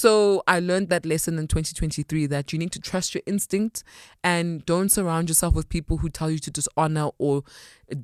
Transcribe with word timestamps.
So 0.00 0.42
I 0.46 0.60
learned 0.60 0.88
that 0.88 1.04
lesson 1.04 1.38
in 1.38 1.46
2023 1.46 2.24
that 2.28 2.54
you 2.54 2.58
need 2.58 2.72
to 2.72 2.80
trust 2.80 3.14
your 3.14 3.20
instinct 3.26 3.84
and 4.24 4.64
don't 4.64 4.88
surround 4.88 5.28
yourself 5.28 5.52
with 5.52 5.68
people 5.68 5.98
who 5.98 6.08
tell 6.08 6.30
you 6.30 6.38
to 6.38 6.50
dishonor 6.50 7.10
or 7.18 7.42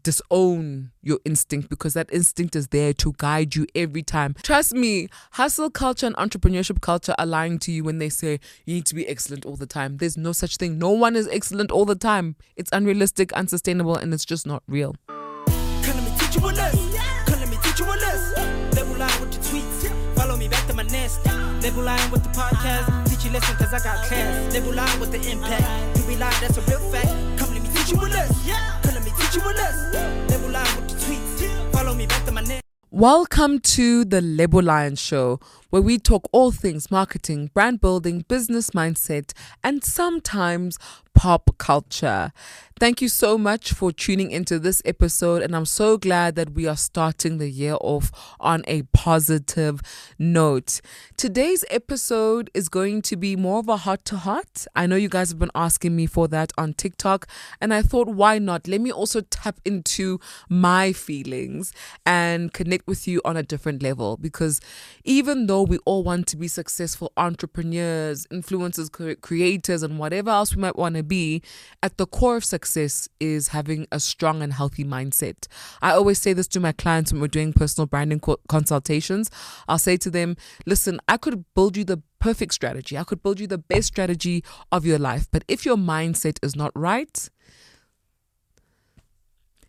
disown 0.02 0.90
your 1.00 1.20
instinct 1.24 1.70
because 1.70 1.94
that 1.94 2.12
instinct 2.12 2.54
is 2.54 2.68
there 2.68 2.92
to 2.92 3.14
guide 3.16 3.56
you 3.56 3.66
every 3.74 4.02
time. 4.02 4.34
Trust 4.42 4.74
me, 4.74 5.08
hustle 5.30 5.70
culture 5.70 6.04
and 6.04 6.14
entrepreneurship 6.16 6.82
culture 6.82 7.14
are 7.18 7.24
lying 7.24 7.58
to 7.60 7.72
you 7.72 7.82
when 7.82 7.96
they 7.96 8.10
say 8.10 8.40
you 8.66 8.74
need 8.74 8.84
to 8.84 8.94
be 8.94 9.08
excellent 9.08 9.46
all 9.46 9.56
the 9.56 9.64
time. 9.64 9.96
There's 9.96 10.18
no 10.18 10.32
such 10.32 10.58
thing. 10.58 10.76
No 10.78 10.90
one 10.90 11.16
is 11.16 11.26
excellent 11.28 11.70
all 11.70 11.86
the 11.86 11.94
time. 11.94 12.36
It's 12.56 12.68
unrealistic, 12.72 13.32
unsustainable, 13.32 13.96
and 13.96 14.12
it's 14.12 14.26
just 14.26 14.46
not 14.46 14.62
real. 14.68 14.96
Level 21.66 21.82
line 21.82 22.10
with 22.12 22.22
the 22.22 22.28
podcast. 22.28 23.10
Teach 23.10 23.24
you 23.24 23.32
lesson 23.32 23.56
cause 23.56 23.74
I 23.74 23.82
got 23.82 24.06
class. 24.06 24.54
Level 24.54 24.72
line 24.72 25.00
with 25.00 25.10
the 25.10 25.18
impact. 25.28 25.98
You 25.98 26.04
be 26.06 26.16
lying, 26.16 26.40
that's 26.40 26.56
a 26.58 26.60
real 26.60 26.78
fact. 26.92 27.08
Come 27.38 27.52
let 27.54 27.60
me 27.60 27.68
teach 27.74 27.90
you 27.90 27.98
a 27.98 28.06
lesson. 28.06 28.54
Come 28.84 28.94
let 28.94 29.04
me 29.04 29.10
teach 29.18 29.34
you 29.34 29.42
a 29.42 29.50
lesson. 29.50 30.28
Level 30.28 30.50
line 30.50 30.76
with 30.76 30.88
the 30.90 30.94
tweets. 30.94 31.72
Follow 31.72 31.92
me 31.94 32.06
back 32.06 32.24
to 32.26 32.30
my 32.30 32.42
nest. 32.42 32.62
Welcome 32.92 33.58
to 33.74 34.04
the 34.04 34.20
Lebo 34.20 34.62
Lion 34.62 34.94
Show, 34.94 35.40
where 35.70 35.82
we 35.82 35.98
talk 35.98 36.28
all 36.32 36.50
things 36.50 36.90
marketing, 36.90 37.50
brand 37.54 37.80
building, 37.80 38.24
business 38.28 38.70
mindset, 38.70 39.32
and 39.62 39.84
sometimes 39.84 40.78
pop 41.16 41.56
culture. 41.56 42.30
Thank 42.78 43.00
you 43.00 43.08
so 43.08 43.38
much 43.38 43.72
for 43.72 43.90
tuning 43.90 44.30
into 44.30 44.58
this 44.58 44.82
episode, 44.84 45.40
and 45.40 45.56
I'm 45.56 45.64
so 45.64 45.96
glad 45.96 46.34
that 46.34 46.50
we 46.50 46.66
are 46.66 46.76
starting 46.76 47.38
the 47.38 47.48
year 47.48 47.78
off 47.80 48.12
on 48.38 48.64
a 48.66 48.82
positive 48.92 49.80
note. 50.18 50.82
Today's 51.16 51.64
episode 51.70 52.50
is 52.52 52.68
going 52.68 53.00
to 53.02 53.16
be 53.16 53.34
more 53.34 53.60
of 53.60 53.68
a 53.70 53.78
heart 53.78 54.04
to 54.06 54.18
heart. 54.18 54.66
I 54.76 54.84
know 54.84 54.96
you 54.96 55.08
guys 55.08 55.30
have 55.30 55.38
been 55.38 55.50
asking 55.54 55.96
me 55.96 56.04
for 56.04 56.28
that 56.28 56.52
on 56.58 56.74
TikTok, 56.74 57.26
and 57.62 57.72
I 57.72 57.80
thought, 57.80 58.08
why 58.08 58.38
not? 58.38 58.68
Let 58.68 58.82
me 58.82 58.92
also 58.92 59.22
tap 59.22 59.58
into 59.64 60.20
my 60.50 60.92
feelings 60.92 61.72
and 62.04 62.52
connect 62.52 62.86
with 62.86 63.08
you 63.08 63.22
on 63.24 63.38
a 63.38 63.42
different 63.42 63.82
level 63.82 64.18
because 64.18 64.60
even 65.02 65.46
though 65.46 65.55
we 65.62 65.78
all 65.84 66.02
want 66.02 66.26
to 66.28 66.36
be 66.36 66.48
successful 66.48 67.12
entrepreneurs, 67.16 68.26
influencers, 68.32 69.20
creators, 69.20 69.82
and 69.82 69.98
whatever 69.98 70.30
else 70.30 70.54
we 70.54 70.62
might 70.62 70.76
want 70.76 70.96
to 70.96 71.02
be, 71.02 71.42
at 71.82 71.96
the 71.96 72.06
core 72.06 72.36
of 72.36 72.44
success 72.44 73.08
is 73.20 73.48
having 73.48 73.86
a 73.92 74.00
strong 74.00 74.42
and 74.42 74.52
healthy 74.52 74.84
mindset. 74.84 75.46
I 75.82 75.92
always 75.92 76.18
say 76.18 76.32
this 76.32 76.48
to 76.48 76.60
my 76.60 76.72
clients 76.72 77.12
when 77.12 77.20
we're 77.20 77.28
doing 77.28 77.52
personal 77.52 77.86
branding 77.86 78.20
consultations. 78.48 79.30
I'll 79.68 79.78
say 79.78 79.96
to 79.98 80.10
them, 80.10 80.36
listen, 80.66 81.00
I 81.08 81.16
could 81.16 81.44
build 81.54 81.76
you 81.76 81.84
the 81.84 82.02
perfect 82.18 82.54
strategy, 82.54 82.98
I 82.98 83.04
could 83.04 83.22
build 83.22 83.38
you 83.40 83.46
the 83.46 83.58
best 83.58 83.88
strategy 83.88 84.42
of 84.72 84.84
your 84.84 84.98
life, 84.98 85.28
but 85.30 85.44
if 85.48 85.64
your 85.64 85.76
mindset 85.76 86.38
is 86.42 86.56
not 86.56 86.72
right, 86.74 87.28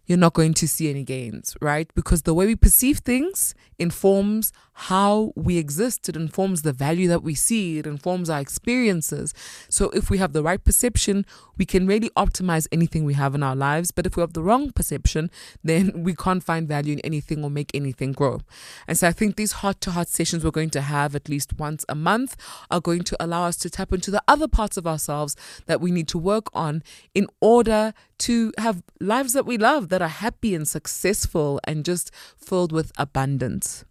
you're 0.07 0.17
not 0.17 0.33
going 0.33 0.53
to 0.55 0.67
see 0.67 0.89
any 0.89 1.03
gains, 1.03 1.55
right? 1.61 1.93
Because 1.93 2.23
the 2.23 2.33
way 2.33 2.45
we 2.45 2.55
perceive 2.55 2.99
things 2.99 3.53
informs 3.77 4.53
how 4.79 5.33
we 5.35 5.57
exist. 5.57 6.07
It 6.07 6.15
informs 6.15 6.61
the 6.61 6.71
value 6.71 7.07
that 7.07 7.23
we 7.23 7.33
see. 7.33 7.79
It 7.79 7.87
informs 7.87 8.29
our 8.29 8.39
experiences. 8.39 9.33
So 9.69 9.89
if 9.89 10.11
we 10.11 10.19
have 10.19 10.33
the 10.33 10.43
right 10.43 10.63
perception, 10.63 11.25
we 11.57 11.65
can 11.65 11.87
really 11.87 12.11
optimize 12.11 12.67
anything 12.71 13.03
we 13.03 13.15
have 13.15 13.33
in 13.33 13.41
our 13.41 13.55
lives. 13.55 13.89
But 13.89 14.05
if 14.05 14.15
we 14.15 14.21
have 14.21 14.33
the 14.33 14.43
wrong 14.43 14.71
perception, 14.71 15.31
then 15.63 16.03
we 16.03 16.15
can't 16.15 16.43
find 16.43 16.67
value 16.67 16.93
in 16.93 16.99
anything 16.99 17.43
or 17.43 17.49
make 17.49 17.71
anything 17.73 18.11
grow. 18.13 18.41
And 18.87 18.97
so 18.97 19.07
I 19.07 19.11
think 19.11 19.35
these 19.35 19.53
heart 19.53 19.81
to 19.81 19.91
heart 19.91 20.09
sessions 20.09 20.43
we're 20.43 20.51
going 20.51 20.69
to 20.71 20.81
have 20.81 21.15
at 21.15 21.27
least 21.27 21.57
once 21.57 21.83
a 21.89 21.95
month 21.95 22.37
are 22.69 22.79
going 22.79 23.01
to 23.03 23.17
allow 23.19 23.45
us 23.45 23.57
to 23.57 23.69
tap 23.71 23.91
into 23.91 24.11
the 24.11 24.21
other 24.27 24.47
parts 24.47 24.77
of 24.77 24.85
ourselves 24.85 25.35
that 25.65 25.81
we 25.81 25.91
need 25.91 26.07
to 26.09 26.19
work 26.19 26.47
on 26.53 26.83
in 27.15 27.27
order 27.41 27.93
to 28.19 28.53
have 28.57 28.83
lives 28.99 29.33
that 29.33 29.45
we 29.45 29.57
love, 29.57 29.89
that 29.89 30.01
are 30.01 30.07
happy 30.07 30.55
and 30.55 30.67
successful 30.67 31.59
and 31.63 31.85
just 31.85 32.11
filled 32.37 32.71
with 32.71 32.91
abundance. 32.97 33.85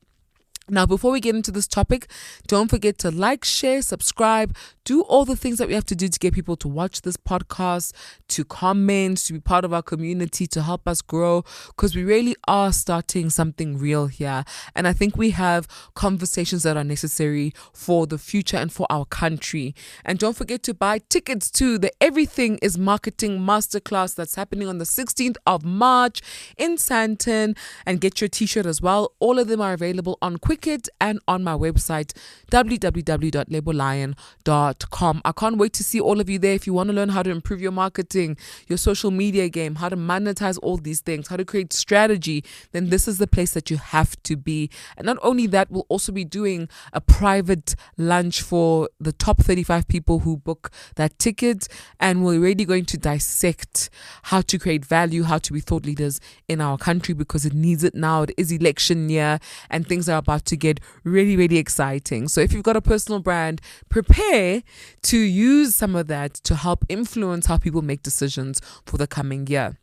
Now, 0.69 0.84
before 0.84 1.12
we 1.12 1.21
get 1.21 1.37
into 1.37 1.53
this 1.53 1.69
topic, 1.69 2.09
don't 2.49 2.69
forget 2.69 2.99
to 2.99 3.12
like, 3.12 3.44
share, 3.44 3.82
subscribe, 3.82 4.56
do 4.84 5.03
all 5.03 5.25
the 5.25 5.37
things 5.37 5.59
that 5.59 5.69
we 5.69 5.75
have 5.75 5.87
to 5.87 5.94
do 5.94 6.09
to 6.09 6.19
get 6.19 6.34
people 6.34 6.56
to 6.56 6.66
watch 6.66 7.03
this 7.03 7.16
podcast, 7.16 7.93
to 8.28 8.44
comment, 8.44 9.19
to 9.19 9.32
be 9.32 9.38
part 9.38 9.65
of 9.65 9.72
our 9.72 9.82
community, 9.82 10.44
to 10.49 10.62
help 10.62 10.88
us 10.88 11.03
grow, 11.03 11.44
because 11.69 11.94
we 11.94 12.03
really 12.03 12.34
are 12.49 12.72
starting 12.72 13.31
something 13.31 13.78
real 13.78 14.09
here. 14.09 14.44
And 14.75 14.88
I 14.88 14.93
think 14.93 15.16
we 15.16 15.31
have 15.31 15.69
conversations 15.94 16.65
that 16.65 16.76
are 16.76 16.84
necessary 16.84 17.53
for 17.72 18.09
the 18.09 18.19
future 18.19 18.56
and 18.56 18.72
for 18.72 18.88
our 18.91 19.05
country. 19.05 19.72
And 20.05 20.19
don't 20.19 20.37
forget 20.37 20.65
to 20.65 20.75
buy 20.75 20.99
tickets 20.99 21.49
to 21.53 21.78
the 21.78 21.93
Everything 22.00 22.59
is 22.60 22.76
Marketing 22.76 23.38
Masterclass 23.38 24.16
that's 24.16 24.34
happening 24.34 24.66
on 24.66 24.78
the 24.78 24.84
16th 24.84 25.37
of 25.47 25.65
March 25.65 26.22
in 26.56 26.76
Sandton 26.76 27.56
and 27.84 28.00
get 28.00 28.21
your 28.21 28.28
t 28.28 28.47
shirt 28.47 28.66
as 28.66 28.82
well. 28.82 29.12
All 29.21 29.38
of 29.38 29.47
them 29.47 29.60
are 29.60 29.72
available 29.72 30.19
on 30.21 30.38
Quicket 30.56 30.89
and 31.03 31.21
on 31.28 31.44
my 31.44 31.53
website, 31.53 32.15
www.lebolion.com. 32.50 35.22
I 35.22 35.33
can't 35.33 35.59
wait 35.59 35.75
to 35.75 35.84
see 35.84 36.00
all 36.00 36.19
of 36.19 36.31
you 36.31 36.39
there. 36.39 36.55
If 36.55 36.67
you 36.67 36.72
want 36.72 36.89
to 36.89 36.94
learn 36.94 37.11
how 37.11 37.22
to 37.22 37.28
improve 37.28 37.61
your 37.61 37.72
marketing, 37.72 38.39
your 38.67 38.78
social 38.78 39.11
media 39.11 39.50
game, 39.50 39.75
how 39.75 39.91
to 39.91 39.99
monetize 39.99 40.59
all 40.62 40.78
these 40.78 41.03
things, 41.03 41.28
how 41.28 41.37
to 41.37 41.44
create 41.44 41.75
strategy, 41.75 42.43
then 42.72 42.89
this 42.89 43.06
is 43.06 43.19
the 43.19 43.27
place 43.27 43.53
that 43.53 43.71
you 43.71 43.77
have 43.77 44.17
to 44.22 44.34
be. 44.34 44.71
And 44.97 45.05
not 45.05 45.19
only 45.21 45.47
that, 45.49 45.71
we'll 45.71 45.84
also 45.91 46.11
be 46.11 46.25
doing 46.25 46.71
a 46.94 47.03
private 47.03 47.75
lunch 47.99 48.41
for 48.41 48.88
the 48.99 49.12
top 49.12 49.43
35 49.43 49.87
people 49.88 50.21
who 50.21 50.38
book 50.38 50.71
that 50.94 51.19
ticket. 51.19 51.69
And 52.00 52.25
we're 52.25 52.41
really 52.41 52.65
going 52.65 52.87
to 52.87 52.97
dissect 52.97 53.91
how 54.23 54.41
to 54.41 54.59
create 54.59 54.87
value, 54.87 55.25
how 55.25 55.37
to 55.37 55.53
be 55.53 55.61
thought 55.61 55.84
leaders 55.84 56.19
in 56.49 56.62
our 56.62 56.78
country 56.78 57.12
because 57.12 57.44
it 57.44 57.53
needs 57.53 57.84
it 57.84 57.94
now. 57.94 58.23
It 58.23 58.31
is 58.38 58.50
election 58.50 59.11
year 59.11 59.38
and 59.69 59.87
things 59.87 60.09
are 60.09 60.17
about 60.17 60.45
to 60.46 60.56
get 60.56 60.80
really, 61.04 61.36
really 61.36 61.58
exciting. 61.58 62.28
So 62.28 62.40
if 62.40 62.52
you've 62.52 62.62
got 62.62 62.76
a 62.76 62.80
personal 62.80 63.20
brand, 63.20 63.60
prepare 63.88 64.62
to 65.02 65.18
use 65.18 65.74
some 65.74 65.94
of 65.94 66.08
that 66.08 66.34
to 66.34 66.54
help 66.54 66.84
influence 66.88 67.46
how 67.46 67.58
people 67.58 67.82
make 67.82 68.02
decisions 68.02 68.60
for 68.86 68.96
the 68.96 69.06
coming 69.06 69.46
year. 69.46 69.78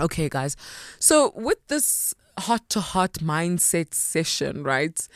Okay, 0.00 0.28
guys. 0.28 0.56
So 0.98 1.32
with 1.36 1.66
this 1.68 2.14
heart 2.38 2.68
to 2.70 2.80
heart 2.80 3.14
mindset 3.14 3.94
session, 3.94 4.62
right? 4.62 5.06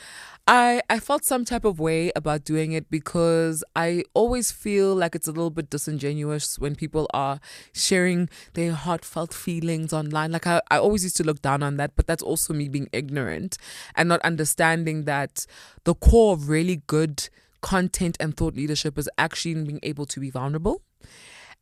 I 0.49 0.81
I 0.89 0.99
felt 0.99 1.25
some 1.25 1.45
type 1.45 1.63
of 1.63 1.79
way 1.79 2.11
about 2.15 2.43
doing 2.43 2.71
it 2.71 2.89
because 2.89 3.63
I 3.75 4.03
always 4.15 4.51
feel 4.51 4.95
like 4.95 5.13
it's 5.13 5.27
a 5.27 5.31
little 5.31 5.51
bit 5.51 5.69
disingenuous 5.69 6.57
when 6.57 6.73
people 6.75 7.05
are 7.13 7.39
sharing 7.71 8.29
their 8.55 8.71
heartfelt 8.71 9.31
feelings 9.31 9.93
online. 9.93 10.31
Like 10.31 10.47
I, 10.47 10.59
I 10.71 10.79
always 10.79 11.03
used 11.03 11.17
to 11.17 11.23
look 11.23 11.43
down 11.43 11.61
on 11.61 11.77
that, 11.77 11.95
but 11.95 12.07
that's 12.07 12.23
also 12.23 12.55
me 12.55 12.67
being 12.67 12.89
ignorant 12.91 13.59
and 13.95 14.09
not 14.09 14.21
understanding 14.21 15.03
that 15.03 15.45
the 15.83 15.93
core 15.93 16.33
of 16.33 16.49
really 16.49 16.81
good 16.87 17.29
content 17.61 18.17
and 18.19 18.35
thought 18.35 18.55
leadership 18.55 18.97
is 18.97 19.07
actually 19.19 19.53
being 19.63 19.79
able 19.83 20.07
to 20.07 20.19
be 20.19 20.31
vulnerable 20.31 20.81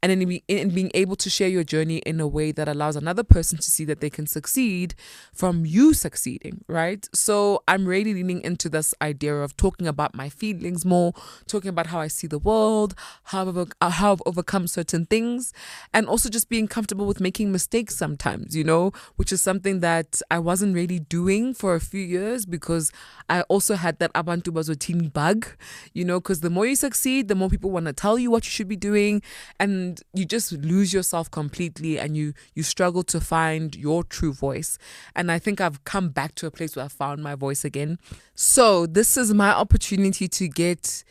and 0.03 0.11
in, 0.11 0.27
be, 0.27 0.43
in 0.47 0.69
being 0.69 0.91
able 0.93 1.15
to 1.15 1.29
share 1.29 1.47
your 1.47 1.63
journey 1.63 1.97
in 1.97 2.19
a 2.19 2.27
way 2.27 2.51
that 2.51 2.67
allows 2.67 2.95
another 2.95 3.23
person 3.23 3.57
to 3.57 3.71
see 3.71 3.83
that 3.85 3.99
they 3.99 4.09
can 4.09 4.27
succeed 4.27 4.93
from 5.33 5.65
you 5.65 5.93
succeeding, 5.93 6.63
right? 6.67 7.07
So 7.13 7.63
I'm 7.67 7.85
really 7.87 8.13
leaning 8.13 8.41
into 8.41 8.69
this 8.69 8.93
idea 9.01 9.35
of 9.35 9.57
talking 9.57 9.87
about 9.87 10.13
my 10.13 10.29
feelings 10.29 10.85
more, 10.85 11.13
talking 11.47 11.69
about 11.69 11.87
how 11.87 11.99
I 11.99 12.07
see 12.07 12.27
the 12.27 12.37
world, 12.37 12.93
how 13.23 13.47
I've, 13.47 13.57
uh, 13.57 13.89
how 13.89 14.11
I've 14.13 14.21
overcome 14.25 14.67
certain 14.67 15.05
things, 15.05 15.51
and 15.93 16.07
also 16.07 16.29
just 16.29 16.47
being 16.47 16.67
comfortable 16.67 17.07
with 17.07 17.19
making 17.19 17.51
mistakes 17.51 17.95
sometimes, 17.95 18.55
you 18.55 18.63
know, 18.63 18.91
which 19.15 19.31
is 19.31 19.41
something 19.41 19.79
that 19.79 20.21
I 20.29 20.37
wasn't 20.37 20.75
really 20.75 20.99
doing 20.99 21.53
for 21.55 21.73
a 21.73 21.79
few 21.79 22.01
years 22.01 22.45
because 22.45 22.91
I 23.29 23.41
also 23.43 23.75
had 23.75 23.97
that 23.99 24.13
Abantu 24.13 24.51
Bazothini 24.51 25.11
bug, 25.11 25.47
you 25.93 26.05
know, 26.05 26.19
because 26.19 26.41
the 26.41 26.49
more 26.51 26.67
you 26.67 26.75
succeed, 26.75 27.29
the 27.29 27.35
more 27.35 27.49
people 27.49 27.71
want 27.71 27.87
to 27.87 27.93
tell 27.93 28.19
you 28.19 28.29
what 28.29 28.45
you 28.45 28.51
should 28.51 28.67
be 28.67 28.75
doing. 28.75 29.23
And 29.59 29.86
you 30.13 30.25
just 30.25 30.51
lose 30.51 30.93
yourself 30.93 31.29
completely 31.31 31.99
and 31.99 32.15
you 32.15 32.33
you 32.55 32.63
struggle 32.63 33.03
to 33.03 33.19
find 33.19 33.75
your 33.75 34.03
true 34.03 34.33
voice. 34.33 34.77
And 35.15 35.31
i 35.31 35.39
think 35.39 35.61
i've 35.61 35.83
come 35.83 36.09
back 36.09 36.35
to 36.35 36.47
a 36.47 36.51
place 36.51 36.75
where 36.75 36.85
i 36.85 36.87
found 36.89 37.23
my 37.23 37.35
voice 37.35 37.63
again. 37.65 37.99
So 38.35 38.85
this 38.85 39.17
is 39.17 39.33
my 39.33 39.51
opportunity 39.63 40.27
to 40.39 40.47
get 40.47 41.03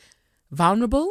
vulnerable 0.50 1.08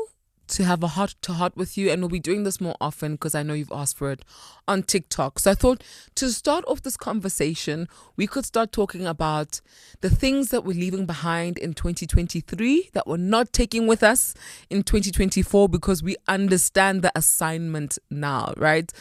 to 0.47 0.63
have 0.63 0.83
a 0.83 0.89
heart 0.89 1.15
to 1.21 1.33
heart 1.33 1.55
with 1.55 1.77
you 1.77 1.89
and 1.89 2.01
we'll 2.01 2.09
be 2.09 2.19
doing 2.19 2.43
this 2.43 2.61
more 2.61 2.75
often 2.79 3.13
because 3.13 3.35
I 3.35 3.43
know 3.43 3.53
you've 3.53 3.71
asked 3.71 3.97
for 3.97 4.11
it 4.11 4.23
on 4.67 4.83
TikTok. 4.83 5.39
So 5.39 5.51
I 5.51 5.55
thought 5.55 5.83
to 6.15 6.31
start 6.31 6.65
off 6.67 6.81
this 6.81 6.97
conversation, 6.97 7.87
we 8.15 8.27
could 8.27 8.45
start 8.45 8.71
talking 8.71 9.05
about 9.05 9.61
the 10.01 10.09
things 10.09 10.49
that 10.49 10.63
we're 10.63 10.79
leaving 10.79 11.05
behind 11.05 11.57
in 11.57 11.73
2023 11.73 12.91
that 12.93 13.07
we're 13.07 13.17
not 13.17 13.53
taking 13.53 13.87
with 13.87 14.03
us 14.03 14.33
in 14.69 14.83
2024 14.83 15.69
because 15.69 16.03
we 16.03 16.15
understand 16.27 17.01
the 17.01 17.11
assignment 17.15 17.97
now, 18.09 18.53
right? 18.57 18.91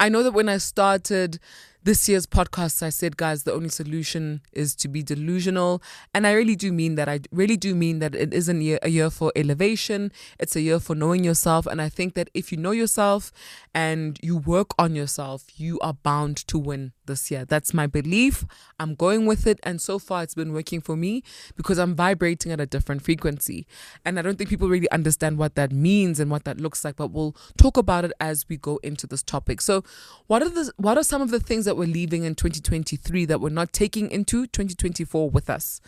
I 0.00 0.08
know 0.08 0.22
that 0.22 0.32
when 0.32 0.48
I 0.48 0.58
started 0.58 1.40
this 1.84 2.08
year's 2.08 2.26
podcast, 2.26 2.82
I 2.82 2.90
said, 2.90 3.16
guys, 3.16 3.44
the 3.44 3.52
only 3.52 3.68
solution 3.68 4.42
is 4.52 4.74
to 4.76 4.88
be 4.88 5.02
delusional. 5.02 5.82
And 6.12 6.26
I 6.26 6.32
really 6.32 6.56
do 6.56 6.72
mean 6.72 6.96
that. 6.96 7.08
I 7.08 7.20
really 7.32 7.56
do 7.56 7.74
mean 7.74 7.98
that 8.00 8.14
it 8.14 8.34
isn't 8.34 8.60
a 8.82 8.88
year, 8.88 9.10
for 9.10 9.32
elevation, 9.34 10.12
it's 10.38 10.54
a 10.56 10.60
year 10.60 10.80
for 10.80 10.94
knowing 10.94 11.24
yourself. 11.24 11.66
And 11.66 11.80
I 11.80 11.88
think 11.88 12.14
that 12.14 12.28
if 12.34 12.52
you 12.52 12.58
know 12.58 12.72
yourself 12.72 13.32
and 13.74 14.18
you 14.22 14.36
work 14.36 14.70
on 14.78 14.94
yourself, 14.94 15.58
you 15.58 15.78
are 15.80 15.94
bound 15.94 16.36
to 16.48 16.58
win 16.58 16.92
this 17.08 17.28
year. 17.32 17.44
That's 17.44 17.74
my 17.74 17.88
belief. 17.88 18.44
I'm 18.78 18.94
going 18.94 19.26
with 19.26 19.48
it. 19.48 19.58
And 19.64 19.80
so 19.80 19.98
far, 19.98 20.22
it's 20.22 20.36
been 20.36 20.52
working 20.52 20.80
for 20.80 20.96
me 20.96 21.24
because 21.56 21.78
I'm 21.78 21.96
vibrating 21.96 22.52
at 22.52 22.60
a 22.60 22.66
different 22.66 23.02
frequency. 23.02 23.66
And 24.04 24.16
I 24.16 24.22
don't 24.22 24.38
think 24.38 24.48
people 24.48 24.68
really 24.68 24.88
understand 24.92 25.38
what 25.38 25.56
that 25.56 25.72
means 25.72 26.20
and 26.20 26.30
what 26.30 26.44
that 26.44 26.60
looks 26.60 26.84
like, 26.84 26.94
but 26.94 27.10
we'll 27.10 27.34
talk 27.56 27.76
about 27.76 28.04
it 28.04 28.12
as 28.20 28.48
we 28.48 28.56
go 28.56 28.76
into 28.84 29.08
this 29.08 29.24
topic. 29.24 29.60
So, 29.60 29.82
what 30.28 30.42
are 30.42 30.48
the 30.48 30.72
what 30.76 30.96
are 30.96 31.02
some 31.02 31.20
of 31.20 31.30
the 31.30 31.40
things 31.40 31.64
that 31.64 31.76
we're 31.76 31.88
leaving 31.88 32.22
in 32.22 32.36
2023 32.36 33.24
that 33.24 33.40
we're 33.40 33.48
not 33.48 33.72
taking 33.72 34.08
into 34.10 34.46
2024 34.46 35.30
with 35.30 35.50
us? 35.50 35.80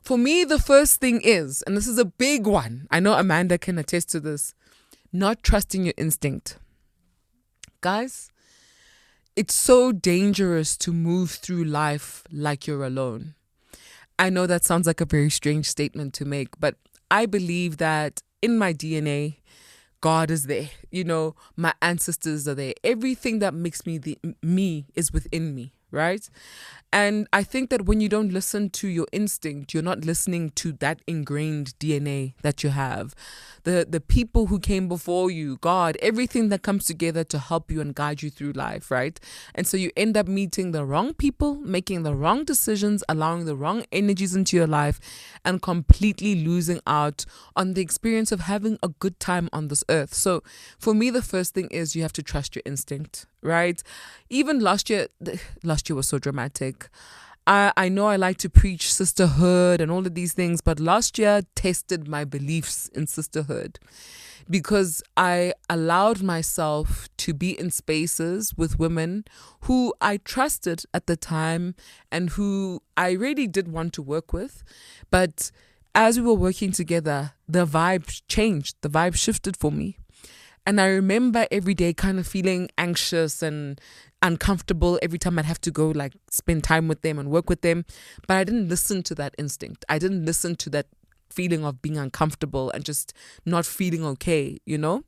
For 0.00 0.16
me, 0.16 0.44
the 0.44 0.58
first 0.58 1.00
thing 1.00 1.20
is, 1.22 1.62
and 1.66 1.76
this 1.76 1.86
is 1.86 1.98
a 1.98 2.06
big 2.06 2.46
one. 2.46 2.86
I 2.90 3.00
know 3.00 3.12
Amanda 3.12 3.58
can 3.58 3.78
attest 3.78 4.08
to 4.10 4.20
this, 4.20 4.54
not 5.12 5.42
trusting 5.42 5.84
your 5.84 5.94
instinct. 5.98 6.58
Guys, 7.82 8.30
it's 9.36 9.54
so 9.54 9.92
dangerous 9.92 10.76
to 10.78 10.92
move 10.92 11.30
through 11.30 11.64
life 11.64 12.24
like 12.30 12.66
you're 12.66 12.84
alone. 12.84 13.34
I 14.18 14.28
know 14.28 14.46
that 14.46 14.64
sounds 14.64 14.86
like 14.86 15.00
a 15.00 15.06
very 15.06 15.30
strange 15.30 15.66
statement 15.66 16.12
to 16.14 16.24
make, 16.24 16.60
but 16.60 16.76
I 17.10 17.26
believe 17.26 17.78
that 17.78 18.22
in 18.42 18.58
my 18.58 18.72
DNA, 18.72 19.36
God 20.00 20.30
is 20.30 20.44
there. 20.44 20.70
You 20.90 21.04
know, 21.04 21.34
my 21.56 21.72
ancestors 21.80 22.46
are 22.48 22.54
there. 22.54 22.74
Everything 22.84 23.38
that 23.40 23.54
makes 23.54 23.86
me 23.86 23.98
the 23.98 24.18
me 24.42 24.86
is 24.94 25.12
within 25.12 25.54
me, 25.54 25.72
right? 25.90 26.28
And 26.92 27.28
I 27.32 27.44
think 27.44 27.70
that 27.70 27.86
when 27.86 28.00
you 28.00 28.08
don't 28.08 28.32
listen 28.32 28.68
to 28.70 28.88
your 28.88 29.06
instinct, 29.12 29.72
you're 29.72 29.82
not 29.82 30.04
listening 30.04 30.50
to 30.56 30.72
that 30.72 31.00
ingrained 31.06 31.78
DNA 31.78 32.34
that 32.42 32.64
you 32.64 32.70
have. 32.70 33.14
The 33.62 33.86
the 33.88 34.00
people 34.00 34.46
who 34.46 34.58
came 34.58 34.88
before 34.88 35.30
you, 35.30 35.58
God, 35.58 35.96
everything 36.02 36.48
that 36.48 36.62
comes 36.62 36.86
together 36.86 37.22
to 37.24 37.38
help 37.38 37.70
you 37.70 37.80
and 37.80 37.94
guide 37.94 38.22
you 38.22 38.30
through 38.30 38.52
life, 38.52 38.90
right? 38.90 39.20
And 39.54 39.68
so 39.68 39.76
you 39.76 39.92
end 39.96 40.16
up 40.16 40.26
meeting 40.26 40.72
the 40.72 40.84
wrong 40.84 41.14
people, 41.14 41.56
making 41.56 42.02
the 42.02 42.14
wrong 42.14 42.44
decisions, 42.44 43.04
allowing 43.08 43.44
the 43.44 43.54
wrong 43.54 43.84
energies 43.92 44.34
into 44.34 44.56
your 44.56 44.66
life, 44.66 44.98
and 45.44 45.62
completely 45.62 46.44
losing 46.44 46.80
out 46.88 47.24
on 47.54 47.74
the 47.74 47.82
experience 47.82 48.32
of 48.32 48.40
having 48.40 48.78
a 48.82 48.88
good 48.88 49.20
time 49.20 49.48
on 49.52 49.68
this 49.68 49.84
earth. 49.88 50.12
So 50.12 50.42
for 50.78 50.92
me, 50.92 51.10
the 51.10 51.22
first 51.22 51.54
thing 51.54 51.68
is 51.68 51.94
you 51.94 52.02
have 52.02 52.12
to 52.14 52.22
trust 52.22 52.56
your 52.56 52.62
instinct, 52.64 53.26
right? 53.42 53.80
Even 54.28 54.58
last 54.58 54.90
year, 54.90 55.06
last 55.62 55.88
year 55.88 55.94
was 55.94 56.08
so 56.08 56.18
dramatic 56.18 56.79
I, 57.46 57.72
I 57.76 57.88
know 57.88 58.06
I 58.06 58.16
like 58.16 58.38
to 58.38 58.50
preach 58.50 58.92
sisterhood 58.92 59.80
and 59.80 59.90
all 59.90 60.06
of 60.06 60.14
these 60.14 60.32
things, 60.32 60.60
but 60.60 60.78
last 60.78 61.18
year 61.18 61.42
tested 61.54 62.06
my 62.06 62.24
beliefs 62.24 62.88
in 62.88 63.06
sisterhood 63.06 63.78
because 64.48 65.02
I 65.16 65.54
allowed 65.68 66.22
myself 66.22 67.08
to 67.18 67.32
be 67.32 67.58
in 67.58 67.70
spaces 67.70 68.54
with 68.56 68.78
women 68.78 69.24
who 69.62 69.94
I 70.00 70.18
trusted 70.18 70.84
at 70.92 71.06
the 71.06 71.16
time 71.16 71.74
and 72.10 72.30
who 72.30 72.82
I 72.96 73.12
really 73.12 73.46
did 73.46 73.68
want 73.68 73.92
to 73.94 74.02
work 74.02 74.32
with. 74.32 74.62
But 75.10 75.50
as 75.94 76.18
we 76.18 76.26
were 76.26 76.34
working 76.34 76.72
together, 76.72 77.32
the 77.48 77.66
vibe 77.66 78.22
changed, 78.28 78.76
the 78.80 78.90
vibe 78.90 79.16
shifted 79.16 79.56
for 79.56 79.70
me. 79.70 79.98
And 80.66 80.80
I 80.80 80.86
remember 80.86 81.46
every 81.50 81.74
day 81.74 81.92
kind 81.92 82.18
of 82.18 82.26
feeling 82.26 82.68
anxious 82.76 83.42
and 83.42 83.80
uncomfortable 84.22 84.98
every 85.02 85.18
time 85.18 85.38
I'd 85.38 85.44
have 85.46 85.60
to 85.62 85.70
go 85.70 85.90
like 85.90 86.12
spend 86.30 86.64
time 86.64 86.88
with 86.88 87.02
them 87.02 87.18
and 87.18 87.30
work 87.30 87.48
with 87.48 87.62
them. 87.62 87.84
But 88.26 88.36
I 88.36 88.44
didn't 88.44 88.68
listen 88.68 89.02
to 89.04 89.14
that 89.16 89.34
instinct. 89.38 89.84
I 89.88 89.98
didn't 89.98 90.24
listen 90.24 90.56
to 90.56 90.70
that 90.70 90.86
feeling 91.30 91.64
of 91.64 91.80
being 91.80 91.96
uncomfortable 91.96 92.70
and 92.70 92.84
just 92.84 93.12
not 93.44 93.64
feeling 93.64 94.04
okay, 94.04 94.58
you 94.66 94.78
know? 94.78 95.04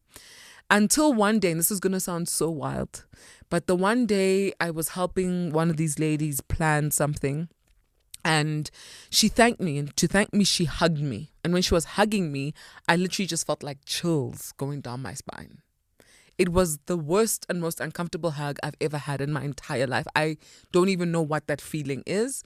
Until 0.71 1.13
one 1.13 1.39
day, 1.39 1.51
and 1.51 1.61
this 1.61 1.71
is 1.71 1.81
going 1.81 1.93
to 1.93 2.01
sound 2.01 2.29
so 2.29 2.49
wild, 2.49 3.05
but 3.51 3.67
the 3.67 3.77
one 3.77 4.07
day 4.07 4.53
I 4.59 4.71
was 4.71 4.91
helping 4.91 5.51
one 5.53 5.69
of 5.69 5.77
these 5.77 5.99
ladies 5.99 6.41
plan 6.41 6.91
something 6.91 7.49
and 8.25 8.71
she 9.11 9.29
thanked 9.29 9.61
me 9.61 9.79
and 9.79 9.97
to 9.97 10.07
thank 10.07 10.33
me 10.33 10.45
she 10.45 10.65
hugged 10.65 11.01
me 11.01 11.33
and 11.43 11.53
when 11.53 11.63
she 11.63 11.75
was 11.75 11.85
hugging 11.85 12.31
me 12.31 12.55
i 12.89 12.95
literally 12.97 13.27
just 13.27 13.47
felt 13.47 13.63
like 13.63 13.79
chills 13.85 14.53
going 14.57 14.81
down 14.81 15.03
my 15.03 15.15
spine 15.15 15.59
it 16.39 16.51
was 16.51 16.79
the 16.87 16.97
worst 16.97 17.47
and 17.49 17.61
most 17.61 17.81
uncomfortable 17.81 18.33
hug 18.33 18.59
I've 18.63 18.75
ever 18.81 18.99
had 18.99 19.21
in 19.21 19.33
my 19.33 19.43
entire 19.43 19.87
life. 19.87 20.07
I 20.15 20.37
don't 20.73 20.89
even 20.89 21.13
know 21.13 21.23
what 21.23 21.47
that 21.47 21.61
feeling 21.61 22.03
is. 22.07 22.43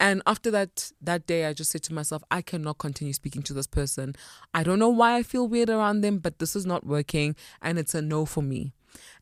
And 0.00 0.22
after 0.26 0.50
that 0.52 0.92
that 1.00 1.26
day 1.26 1.46
I 1.46 1.52
just 1.52 1.70
said 1.70 1.82
to 1.84 1.94
myself, 1.94 2.22
I 2.30 2.42
cannot 2.42 2.78
continue 2.78 3.12
speaking 3.12 3.42
to 3.42 3.52
this 3.52 3.66
person. 3.66 4.14
I 4.54 4.62
don't 4.62 4.78
know 4.78 4.88
why 4.88 5.16
I 5.16 5.22
feel 5.22 5.48
weird 5.48 5.70
around 5.70 6.02
them, 6.02 6.18
but 6.18 6.38
this 6.38 6.54
is 6.54 6.64
not 6.64 6.86
working 6.86 7.34
and 7.60 7.78
it's 7.78 7.94
a 7.94 8.02
no 8.02 8.24
for 8.24 8.42
me. 8.42 8.72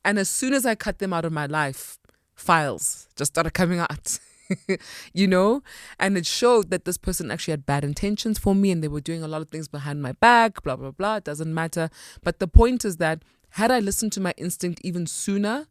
And 0.05 0.19
as 0.19 0.29
soon 0.29 0.53
as 0.53 0.67
I 0.67 0.75
cut 0.75 0.99
them 0.99 1.13
out 1.13 1.25
of 1.25 1.33
my 1.33 1.47
life, 1.47 1.99
files 2.35 3.09
just 3.17 3.33
started 3.33 3.55
coming 3.55 3.79
out. 3.79 4.19
you 5.13 5.27
know? 5.27 5.63
And 5.99 6.17
it 6.17 6.27
showed 6.27 6.71
that 6.71 6.85
this 6.85 6.99
person 6.99 7.31
actually 7.31 7.53
had 7.53 7.67
bad 7.67 7.85
intentions 7.85 8.39
for 8.39 8.55
me 8.55 8.71
and 8.71 8.83
they 8.83 8.89
were 8.89 9.01
doing 9.01 9.23
a 9.23 9.29
lot 9.29 9.43
of 9.43 9.49
things 9.49 9.69
behind 9.69 10.03
my 10.03 10.13
back, 10.13 10.63
blah, 10.63 10.77
blah, 10.77 10.91
blah. 10.91 11.17
It 11.17 11.25
doesn't 11.25 11.53
matter. 11.53 11.91
But 12.23 12.39
the 12.39 12.49
point 12.49 12.85
is 12.85 12.97
that 12.99 13.23
had 13.57 13.71
I 13.71 13.81
listened 13.81 14.13
to 14.13 14.21
my 14.21 14.35
instinct 14.37 14.83
even 14.85 15.07
sooner, 15.07 15.67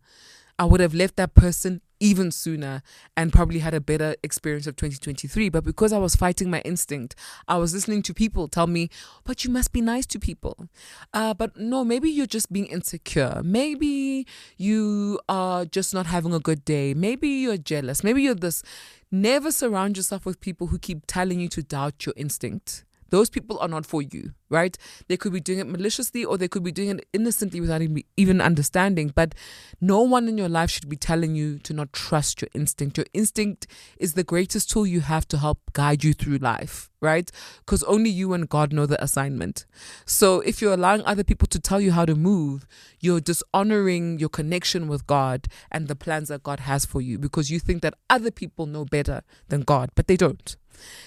I 0.58 0.66
would 0.66 0.80
have 0.80 0.96
left 0.96 1.18
that 1.18 1.36
person 1.36 1.82
even 2.00 2.32
sooner 2.32 2.82
and 3.16 3.32
probably 3.32 3.60
had 3.60 3.76
a 3.76 3.80
better 3.80 4.16
experience 4.24 4.66
of 4.66 4.76
2023. 4.76 5.50
But 5.50 5.64
because 5.64 5.94
I 5.94 6.00
was 6.00 6.16
fighting 6.16 6.50
my 6.50 6.62
instinct, 6.62 7.14
I 7.48 7.58
was 7.58 7.76
listening 7.76 8.02
to 8.02 8.14
people 8.16 8.48
tell 8.48 8.66
me, 8.66 8.90
but 9.24 9.46
you 9.46 9.52
must 9.52 9.72
be 9.72 9.82
nice 9.82 10.08
to 10.08 10.20
people. 10.20 10.68
Uh, 11.14 11.36
but 11.36 11.58
no, 11.58 11.86
maybe 11.86 12.10
you're 12.10 12.26
just 12.26 12.52
being 12.52 12.66
insecure. 12.66 13.42
Maybe 13.46 14.26
you 14.58 15.20
are 15.30 15.64
just 15.66 15.94
not 15.94 16.08
having 16.08 16.34
a 16.34 16.40
good 16.40 16.66
day. 16.66 16.96
Maybe 16.96 17.28
you're 17.28 17.56
jealous. 17.56 18.04
Maybe 18.04 18.24
you're 18.24 18.34
this. 18.34 18.64
Never 19.12 19.52
surround 19.52 19.96
yourself 19.96 20.26
with 20.26 20.42
people 20.42 20.68
who 20.68 20.80
keep 20.80 21.04
telling 21.06 21.40
you 21.40 21.50
to 21.50 21.62
doubt 21.62 22.08
your 22.08 22.16
instinct. 22.18 22.84
Those 23.10 23.30
people 23.30 23.60
are 23.60 23.68
not 23.68 23.86
for 23.86 24.02
you, 24.02 24.34
right? 24.50 24.78
They 25.08 25.18
could 25.18 25.34
be 25.34 25.40
doing 25.40 25.60
it 25.60 25.68
maliciously 25.68 26.26
or 26.26 26.38
they 26.38 26.48
could 26.48 26.64
be 26.64 26.72
doing 26.72 26.98
it 26.98 27.08
innocently 27.14 27.62
without 27.62 27.82
even 28.18 28.42
understanding. 28.42 29.12
But 29.14 29.36
no 29.80 30.02
one 30.02 30.28
in 30.28 30.38
your 30.38 30.50
life 30.50 30.72
should 30.72 30.90
be 30.90 30.96
telling 30.96 31.36
you 31.36 31.60
to 31.60 31.74
not 31.74 31.94
trust 31.94 32.42
your 32.42 32.50
instinct. 32.54 32.98
Your 32.98 33.06
instinct 33.14 33.68
is 33.98 34.14
the 34.14 34.24
greatest 34.24 34.70
tool 34.70 34.88
you 34.88 35.02
have 35.02 35.28
to 35.30 35.38
help 35.38 35.60
guide 35.74 36.04
you 36.04 36.14
through 36.14 36.38
life, 36.38 36.90
right? 37.00 37.32
Because 37.60 37.84
only 37.84 38.10
you 38.10 38.34
and 38.34 38.50
God 38.50 38.74
know 38.74 38.86
the 38.86 39.02
assignment. 39.04 39.66
So 40.06 40.40
if 40.42 40.62
you're 40.62 40.74
allowing 40.74 41.04
other 41.06 41.24
people 41.24 41.48
to 41.50 41.60
tell 41.60 41.80
you 41.80 41.92
how 41.92 42.06
to 42.06 42.16
move, 42.16 42.68
you're 43.00 43.22
dishonoring 43.22 44.20
your 44.20 44.30
connection 44.30 44.88
with 44.88 45.06
God 45.06 45.48
and 45.72 45.88
the 45.88 45.96
plans 45.96 46.30
that 46.30 46.44
God 46.44 46.62
has 46.62 46.86
for 46.86 47.02
you 47.02 47.18
because 47.18 47.52
you 47.52 47.60
think 47.60 47.82
that 47.82 47.94
other 48.10 48.32
people 48.32 48.66
know 48.66 48.86
better 48.86 49.22
than 49.50 49.62
God, 49.62 49.92
but 49.96 50.08
they 50.08 50.18
don't. 50.18 50.56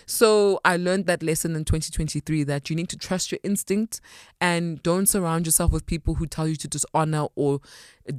So 0.06 0.60
I 0.64 0.76
learned 0.76 1.06
that 1.06 1.22
lesson 1.22 1.56
in 1.56 1.64
2023 1.64 2.44
that 2.44 2.70
you 2.70 2.76
need 2.76 2.88
to 2.90 2.96
trust 2.96 3.32
your 3.32 3.38
instinct 3.42 4.00
and 4.40 4.82
don't 4.82 5.06
surround 5.06 5.46
yourself 5.46 5.72
with 5.72 5.86
people 5.86 6.14
who 6.14 6.26
tell 6.26 6.48
you 6.48 6.56
to 6.56 6.68
dishonor 6.68 7.26
or 7.34 7.60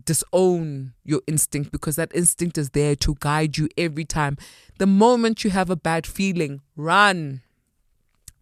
disown 0.05 0.93
your 1.03 1.21
instinct 1.27 1.71
because 1.71 1.95
that 1.95 2.11
instinct 2.13 2.57
is 2.57 2.71
there 2.71 2.95
to 2.97 3.15
guide 3.19 3.57
you 3.57 3.69
every 3.77 4.05
time. 4.05 4.37
The 4.77 4.87
moment 4.87 5.43
you 5.43 5.49
have 5.49 5.69
a 5.69 5.75
bad 5.75 6.05
feeling, 6.05 6.61
run. 6.75 7.41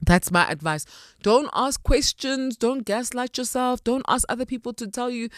That's 0.01 0.31
my 0.31 0.49
advice. 0.49 0.85
Don't 1.23 1.49
ask 1.53 1.81
questions. 1.81 2.55
Don't 2.55 2.85
gaslight 2.85 3.37
yourself. 3.37 3.83
Don't 3.83 4.05
ask 4.07 4.25
other 4.29 4.45
people 4.45 4.73
to 4.73 4.87
tell 4.87 5.09
you. 5.09 5.29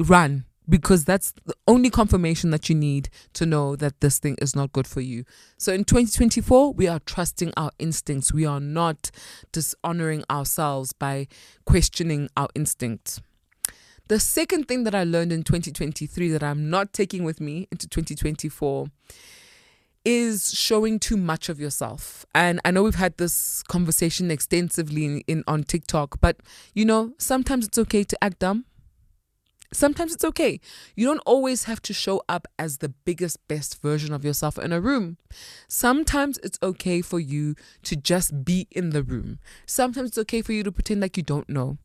Run 0.00 0.44
because 0.70 1.04
that's 1.04 1.32
the 1.44 1.54
only 1.66 1.90
confirmation 1.90 2.50
that 2.50 2.68
you 2.68 2.74
need 2.74 3.10
to 3.34 3.44
know 3.44 3.76
that 3.76 4.00
this 4.00 4.18
thing 4.18 4.36
is 4.40 4.54
not 4.56 4.72
good 4.72 4.86
for 4.86 5.00
you. 5.00 5.24
So 5.58 5.72
in 5.72 5.84
2024, 5.84 6.72
we 6.72 6.86
are 6.86 7.00
trusting 7.00 7.52
our 7.56 7.72
instincts. 7.78 8.32
We 8.32 8.46
are 8.46 8.60
not 8.60 9.10
dishonoring 9.52 10.24
ourselves 10.30 10.92
by 10.92 11.26
questioning 11.66 12.30
our 12.36 12.48
instincts. 12.54 13.20
The 14.08 14.20
second 14.20 14.66
thing 14.66 14.84
that 14.84 14.94
I 14.94 15.04
learned 15.04 15.32
in 15.32 15.42
2023 15.42 16.30
that 16.30 16.42
I'm 16.42 16.70
not 16.70 16.92
taking 16.92 17.24
with 17.24 17.40
me 17.40 17.68
into 17.70 17.88
2024 17.88 18.86
is 20.04 20.52
showing 20.52 20.98
too 20.98 21.16
much 21.16 21.48
of 21.48 21.60
yourself. 21.60 22.24
And 22.34 22.60
I 22.64 22.70
know 22.70 22.82
we've 22.82 22.94
had 22.94 23.18
this 23.18 23.62
conversation 23.64 24.30
extensively 24.30 25.04
in, 25.04 25.20
in 25.26 25.44
on 25.46 25.64
TikTok, 25.64 26.20
but 26.20 26.38
you 26.74 26.84
know, 26.84 27.12
sometimes 27.18 27.66
it's 27.66 27.78
okay 27.78 28.02
to 28.04 28.24
act 28.24 28.38
dumb 28.38 28.64
sometimes 29.72 30.14
it's 30.14 30.24
okay. 30.24 30.60
You 30.94 31.06
don't 31.06 31.22
always 31.26 31.64
have 31.64 31.80
to 31.82 31.92
show 31.92 32.22
up 32.28 32.48
as 32.58 32.78
the 32.78 32.88
biggest, 32.88 33.46
best 33.48 33.80
version 33.80 34.12
of 34.12 34.24
yourself 34.24 34.58
in 34.58 34.72
a 34.72 34.80
room. 34.80 35.16
Sometimes 35.68 36.38
it's 36.42 36.58
okay 36.62 37.00
for 37.02 37.20
you 37.20 37.54
to 37.84 37.96
just 37.96 38.44
be 38.44 38.66
in 38.70 38.90
the 38.90 39.02
room. 39.02 39.38
Sometimes 39.66 40.10
it's 40.10 40.18
okay 40.18 40.42
for 40.42 40.52
you 40.52 40.62
to 40.62 40.72
pretend 40.72 41.00
like 41.00 41.16
you 41.16 41.22
don't 41.22 41.48
know. 41.48 41.78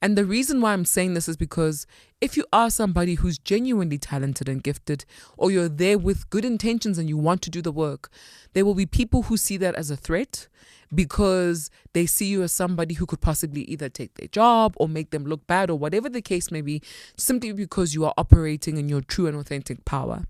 And 0.00 0.16
the 0.16 0.24
reason 0.24 0.60
why 0.60 0.72
I'm 0.72 0.84
saying 0.84 1.14
this 1.14 1.28
is 1.28 1.36
because 1.36 1.86
if 2.20 2.36
you 2.36 2.44
are 2.52 2.70
somebody 2.70 3.14
who's 3.14 3.38
genuinely 3.38 3.98
talented 3.98 4.48
and 4.48 4.62
gifted, 4.62 5.04
or 5.36 5.50
you're 5.50 5.68
there 5.68 5.98
with 5.98 6.28
good 6.30 6.44
intentions 6.44 6.98
and 6.98 7.08
you 7.08 7.16
want 7.16 7.42
to 7.42 7.50
do 7.50 7.62
the 7.62 7.72
work, 7.72 8.10
there 8.52 8.64
will 8.64 8.74
be 8.74 8.86
people 8.86 9.22
who 9.22 9.36
see 9.36 9.56
that 9.56 9.74
as 9.74 9.90
a 9.90 9.96
threat 9.96 10.48
because 10.94 11.70
they 11.92 12.06
see 12.06 12.26
you 12.26 12.42
as 12.42 12.52
somebody 12.52 12.94
who 12.94 13.06
could 13.06 13.20
possibly 13.20 13.62
either 13.62 13.88
take 13.88 14.14
their 14.14 14.28
job 14.28 14.74
or 14.76 14.88
make 14.88 15.10
them 15.10 15.24
look 15.24 15.46
bad 15.46 15.70
or 15.70 15.78
whatever 15.78 16.08
the 16.08 16.22
case 16.22 16.50
may 16.50 16.60
be, 16.60 16.82
simply 17.16 17.52
because 17.52 17.94
you 17.94 18.04
are 18.04 18.14
operating 18.16 18.76
in 18.76 18.88
your 18.88 19.00
true 19.00 19.26
and 19.26 19.36
authentic 19.36 19.84
power. 19.84 20.24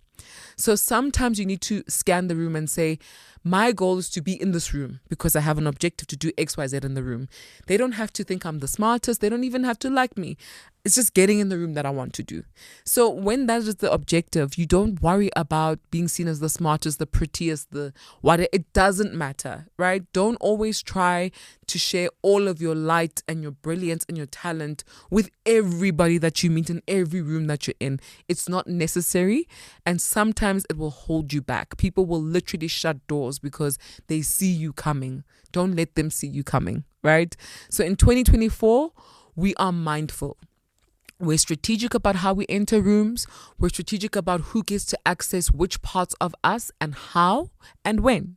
So 0.57 0.75
sometimes 0.75 1.39
you 1.39 1.47
need 1.47 1.61
to 1.63 1.83
scan 1.89 2.29
the 2.29 2.37
room 2.37 2.57
and 2.57 2.69
say, 2.69 2.99
my 3.43 3.73
goal 3.73 3.97
is 3.97 4.11
to 4.11 4.21
be 4.21 4.41
in 4.41 4.53
this 4.53 4.75
room 4.75 5.01
because 5.09 5.35
I 5.35 5.41
have 5.41 5.57
an 5.57 5.67
objective 5.67 6.07
to 6.09 6.17
do 6.17 6.31
XYZ 6.33 6.85
in 6.85 6.95
the 6.95 7.03
room. 7.03 7.29
They 7.67 7.79
don't 7.79 7.93
have 7.93 8.13
to 8.15 8.25
think 8.25 8.45
I'm 8.45 8.59
the 8.59 8.69
smartest. 8.69 9.23
They 9.23 9.31
don't 9.31 9.45
even 9.45 9.65
have 9.65 9.79
to 9.81 9.89
like 9.89 10.19
me. 10.19 10.37
It's 10.85 10.95
just 10.95 11.13
getting 11.13 11.41
in 11.41 11.51
the 11.51 11.59
room 11.59 11.75
that 11.75 11.85
I 11.85 11.91
want 11.91 12.15
to 12.15 12.23
do. 12.23 12.43
So 12.85 13.11
when 13.11 13.47
that 13.47 13.63
is 13.63 13.77
the 13.77 13.93
objective, 13.93 14.57
you 14.57 14.65
don't 14.65 15.01
worry 15.03 15.31
about 15.37 15.79
being 15.91 16.09
seen 16.09 16.27
as 16.27 16.41
the 16.41 16.49
smartest, 16.49 16.99
the 16.99 17.07
prettiest, 17.07 17.71
the 17.71 17.93
what 18.23 18.41
it 18.41 18.73
doesn't 18.73 19.13
matter, 19.13 19.67
right? 19.79 20.11
Don't 20.13 20.37
always 20.37 20.83
try 20.83 21.33
to 21.67 21.79
share 21.79 22.09
all 22.23 22.49
of 22.49 22.63
your 22.63 22.75
light 22.75 23.23
and 23.29 23.43
your 23.43 23.53
brilliance 23.53 24.07
and 24.09 24.17
your 24.17 24.27
talent 24.27 24.83
with 25.11 25.31
everybody 25.45 26.17
that 26.19 26.43
you 26.43 26.51
meet 26.51 26.71
in 26.71 26.83
every 26.89 27.21
room 27.21 27.47
that 27.49 27.67
you're 27.67 27.75
in. 27.79 28.01
It's 28.27 28.49
not 28.49 28.67
necessary 28.67 29.47
and 29.85 30.01
sometimes 30.01 30.65
it 30.71 30.79
will 30.79 30.91
hold 30.91 31.33
you 31.33 31.43
back. 31.43 31.77
People 31.77 32.07
will 32.07 32.23
literally 32.23 32.69
shut 32.69 33.07
doors 33.07 33.39
because 33.39 33.79
they 34.07 34.23
see 34.23 34.51
you 34.51 34.73
coming. 34.73 35.25
Don't 35.53 35.77
let 35.77 35.95
them 35.95 36.11
see 36.11 36.27
you 36.27 36.43
coming, 36.43 36.85
right? 37.03 37.37
So 37.69 37.85
in 37.85 37.97
2024, 37.97 38.93
we 39.37 39.55
are 39.57 39.73
mindful 39.73 40.37
we're 41.21 41.39
strategic 41.39 41.95
about 41.95 42.17
how 42.17 42.33
we 42.33 42.47
enter 42.49 42.81
rooms. 42.81 43.27
We're 43.59 43.69
strategic 43.69 44.17
about 44.17 44.41
who 44.41 44.63
gets 44.63 44.87
to 44.87 44.99
access 45.05 45.51
which 45.51 45.83
parts 45.83 46.15
of 46.21 46.35
us 46.43 46.73
and 46.81 46.95
how 46.95 47.51
and 47.85 48.01
when. 48.01 48.37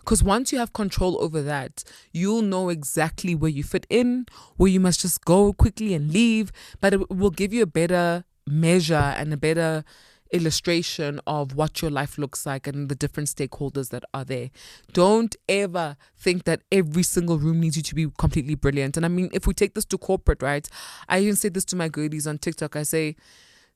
Because 0.00 0.22
once 0.24 0.50
you 0.50 0.58
have 0.58 0.72
control 0.72 1.22
over 1.22 1.42
that, 1.42 1.84
you'll 2.12 2.42
know 2.42 2.68
exactly 2.70 3.34
where 3.34 3.50
you 3.50 3.62
fit 3.62 3.86
in, 3.90 4.26
where 4.56 4.70
you 4.70 4.80
must 4.80 5.00
just 5.00 5.24
go 5.24 5.52
quickly 5.52 5.94
and 5.94 6.10
leave. 6.10 6.50
But 6.80 6.94
it 6.94 7.10
will 7.10 7.30
give 7.30 7.52
you 7.52 7.62
a 7.62 7.66
better 7.66 8.24
measure 8.46 8.94
and 8.94 9.32
a 9.32 9.36
better 9.36 9.84
illustration 10.32 11.20
of 11.26 11.54
what 11.54 11.82
your 11.82 11.90
life 11.90 12.18
looks 12.18 12.46
like 12.46 12.66
and 12.66 12.88
the 12.88 12.94
different 12.94 13.28
stakeholders 13.28 13.90
that 13.90 14.04
are 14.12 14.24
there. 14.24 14.50
Don't 14.92 15.36
ever 15.48 15.96
think 16.16 16.44
that 16.44 16.62
every 16.72 17.02
single 17.02 17.38
room 17.38 17.60
needs 17.60 17.76
you 17.76 17.82
to 17.82 17.94
be 17.94 18.08
completely 18.18 18.54
brilliant. 18.54 18.96
And 18.96 19.06
I 19.06 19.08
mean, 19.08 19.28
if 19.32 19.46
we 19.46 19.54
take 19.54 19.74
this 19.74 19.84
to 19.86 19.98
corporate, 19.98 20.42
right? 20.42 20.66
I 21.08 21.20
even 21.20 21.36
say 21.36 21.50
this 21.50 21.64
to 21.66 21.76
my 21.76 21.88
girlies 21.88 22.26
on 22.26 22.38
TikTok. 22.38 22.76
I 22.76 22.82
say, 22.82 23.16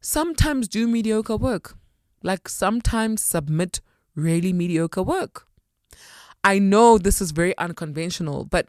sometimes 0.01 0.69
do 0.69 0.89
mediocre 0.89 1.37
work. 1.37 1.77
Like 2.23 2.49
sometimes 2.49 3.23
submit 3.23 3.81
really 4.15 4.53
mediocre 4.53 5.03
work. 5.03 5.47
I 6.43 6.59
know 6.59 6.97
this 6.97 7.21
is 7.21 7.33
very 7.33 7.57
unconventional, 7.59 8.45
but 8.45 8.69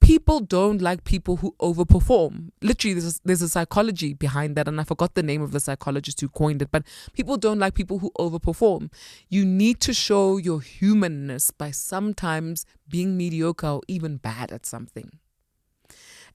people 0.00 0.40
don't 0.40 0.80
like 0.80 1.04
people 1.04 1.36
who 1.36 1.54
overperform. 1.60 2.50
Literally, 2.62 2.94
there's 2.94 3.16
a, 3.16 3.20
there's 3.24 3.42
a 3.42 3.48
psychology 3.48 4.14
behind 4.14 4.56
that, 4.56 4.68
and 4.68 4.80
I 4.80 4.84
forgot 4.84 5.14
the 5.14 5.22
name 5.22 5.42
of 5.42 5.52
the 5.52 5.60
psychologist 5.60 6.20
who 6.20 6.28
coined 6.28 6.62
it. 6.62 6.70
But 6.70 6.84
people 7.12 7.36
don't 7.36 7.58
like 7.58 7.74
people 7.74 7.98
who 7.98 8.10
overperform. 8.18 8.92
You 9.28 9.44
need 9.44 9.80
to 9.80 9.94
show 9.94 10.36
your 10.36 10.60
humanness 10.60 11.50
by 11.50 11.70
sometimes 11.70 12.66
being 12.88 13.16
mediocre 13.16 13.66
or 13.66 13.82
even 13.88 14.16
bad 14.16 14.52
at 14.52 14.66
something. 14.66 15.18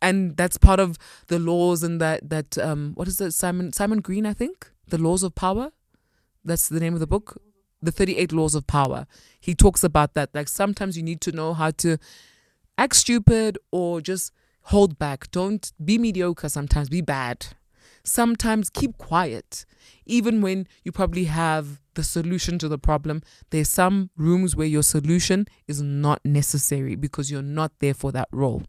And 0.01 0.37
that's 0.37 0.57
part 0.57 0.79
of 0.79 0.97
the 1.27 1.39
laws 1.39 1.81
and 1.81 2.01
that 2.01 2.29
that 2.29 2.57
um 2.57 2.91
what 2.95 3.07
is 3.07 3.19
it 3.21 3.31
Simon 3.31 3.71
Simon 3.71 4.01
Green 4.01 4.25
I 4.25 4.33
think 4.33 4.69
the 4.87 4.97
laws 4.97 5.23
of 5.23 5.35
power. 5.35 5.71
That's 6.43 6.69
the 6.69 6.79
name 6.79 6.93
of 6.93 6.99
the 6.99 7.07
book. 7.07 7.41
The 7.81 7.91
38 7.91 8.31
laws 8.31 8.55
of 8.55 8.67
power. 8.67 9.07
He 9.39 9.55
talks 9.55 9.83
about 9.83 10.13
that. 10.13 10.29
Like 10.33 10.47
sometimes 10.47 10.97
you 10.97 11.03
need 11.03 11.21
to 11.21 11.31
know 11.31 11.53
how 11.53 11.71
to 11.71 11.97
act 12.77 12.95
stupid 12.95 13.57
or 13.71 14.01
just 14.01 14.31
hold 14.63 14.97
back. 14.97 15.29
Don't 15.31 15.71
be 15.83 15.97
mediocre 15.97 16.49
sometimes, 16.49 16.89
be 16.89 17.01
bad. 17.01 17.47
Sometimes 18.03 18.69
keep 18.69 18.97
quiet. 18.97 19.65
Even 20.05 20.41
when 20.41 20.67
you 20.83 20.91
probably 20.91 21.25
have 21.25 21.81
the 21.95 22.03
solution 22.03 22.59
to 22.59 22.67
the 22.67 22.77
problem, 22.77 23.21
there's 23.49 23.69
some 23.69 24.11
rooms 24.15 24.55
where 24.55 24.67
your 24.67 24.83
solution 24.83 25.47
is 25.67 25.81
not 25.81 26.23
necessary 26.23 26.95
because 26.95 27.31
you're 27.31 27.41
not 27.41 27.71
there 27.79 27.93
for 27.93 28.11
that 28.11 28.27
role. 28.31 28.63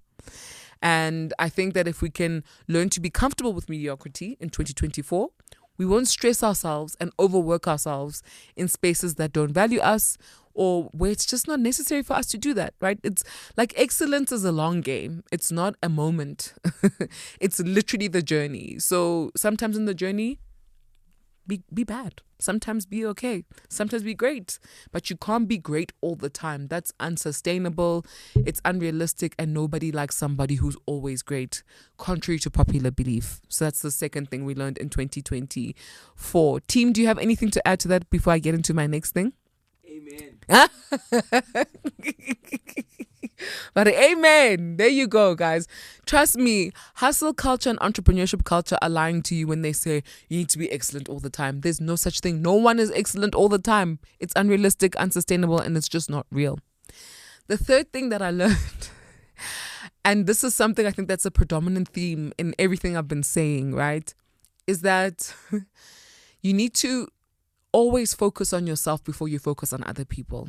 And 0.82 1.34
I 1.38 1.48
think 1.48 1.74
that 1.74 1.88
if 1.88 2.00
we 2.00 2.10
can 2.10 2.44
learn 2.68 2.88
to 2.90 3.00
be 3.00 3.10
comfortable 3.10 3.52
with 3.52 3.68
mediocrity 3.68 4.36
in 4.40 4.50
2024, 4.50 5.30
we 5.78 5.84
won't 5.84 6.08
stress 6.08 6.42
ourselves 6.42 6.96
and 7.00 7.12
overwork 7.18 7.68
ourselves 7.68 8.22
in 8.56 8.68
spaces 8.68 9.16
that 9.16 9.32
don't 9.32 9.52
value 9.52 9.80
us 9.80 10.16
or 10.56 10.84
where 10.92 11.10
it's 11.10 11.26
just 11.26 11.46
not 11.46 11.60
necessary 11.60 12.02
for 12.02 12.14
us 12.14 12.26
to 12.26 12.38
do 12.38 12.54
that, 12.54 12.74
right? 12.80 12.98
It's 13.04 13.22
like 13.56 13.74
excellence 13.76 14.32
is 14.32 14.44
a 14.44 14.52
long 14.52 14.80
game. 14.80 15.22
It's 15.30 15.52
not 15.52 15.74
a 15.82 15.88
moment. 15.88 16.54
it's 17.40 17.60
literally 17.60 18.08
the 18.08 18.22
journey. 18.22 18.78
So 18.78 19.30
sometimes 19.36 19.76
in 19.76 19.84
the 19.84 19.94
journey, 19.94 20.40
be 21.46 21.62
be 21.72 21.84
bad. 21.84 22.22
Sometimes 22.38 22.86
be 22.86 23.04
okay. 23.06 23.44
Sometimes 23.68 24.02
be 24.02 24.14
great. 24.14 24.58
But 24.92 25.10
you 25.10 25.16
can't 25.16 25.46
be 25.46 25.58
great 25.58 25.92
all 26.00 26.16
the 26.16 26.28
time. 26.28 26.68
That's 26.68 26.92
unsustainable. 27.00 28.04
It's 28.34 28.60
unrealistic 28.64 29.34
and 29.38 29.54
nobody 29.54 29.92
likes 29.92 30.16
somebody 30.16 30.56
who's 30.56 30.76
always 30.86 31.22
great, 31.22 31.62
contrary 31.98 32.38
to 32.40 32.50
popular 32.50 32.90
belief. 32.90 33.40
So 33.48 33.64
that's 33.64 33.80
the 33.80 33.90
second 33.90 34.30
thing 34.30 34.44
we 34.44 34.54
learned 34.54 34.76
in 34.78 34.90
2024. 34.90 36.60
Team, 36.60 36.92
do 36.92 37.00
you 37.00 37.06
have 37.06 37.18
anything 37.18 37.50
to 37.52 37.66
add 37.66 37.80
to 37.80 37.88
that 37.88 38.10
before 38.10 38.34
I 38.34 38.38
get 38.38 38.54
into 38.54 38.74
my 38.74 38.86
next 38.86 39.12
thing? 39.12 39.32
But 43.74 43.88
amen. 43.88 44.76
There 44.76 44.88
you 44.88 45.06
go, 45.06 45.34
guys. 45.34 45.68
Trust 46.06 46.36
me, 46.36 46.72
hustle 46.94 47.34
culture 47.34 47.70
and 47.70 47.78
entrepreneurship 47.80 48.44
culture 48.44 48.78
are 48.80 48.88
lying 48.88 49.22
to 49.22 49.34
you 49.34 49.46
when 49.46 49.62
they 49.62 49.72
say 49.72 50.02
you 50.28 50.38
need 50.38 50.48
to 50.50 50.58
be 50.58 50.70
excellent 50.70 51.08
all 51.08 51.20
the 51.20 51.30
time. 51.30 51.60
There's 51.60 51.80
no 51.80 51.96
such 51.96 52.20
thing. 52.20 52.42
No 52.42 52.54
one 52.54 52.78
is 52.78 52.90
excellent 52.92 53.34
all 53.34 53.48
the 53.48 53.58
time. 53.58 53.98
It's 54.18 54.32
unrealistic, 54.36 54.96
unsustainable, 54.96 55.58
and 55.58 55.76
it's 55.76 55.88
just 55.88 56.08
not 56.08 56.26
real. 56.30 56.58
The 57.48 57.58
third 57.58 57.92
thing 57.92 58.08
that 58.08 58.22
I 58.22 58.30
learned, 58.30 58.90
and 60.04 60.26
this 60.26 60.42
is 60.42 60.54
something 60.54 60.86
I 60.86 60.90
think 60.90 61.08
that's 61.08 61.26
a 61.26 61.30
predominant 61.30 61.88
theme 61.88 62.32
in 62.38 62.54
everything 62.58 62.96
I've 62.96 63.08
been 63.08 63.22
saying, 63.22 63.74
right? 63.74 64.12
Is 64.66 64.80
that 64.80 65.34
you 66.40 66.52
need 66.52 66.74
to 66.74 67.08
always 67.76 68.14
focus 68.14 68.54
on 68.54 68.66
yourself 68.66 69.04
before 69.04 69.28
you 69.28 69.38
focus 69.38 69.70
on 69.70 69.84
other 69.84 70.06
people. 70.06 70.48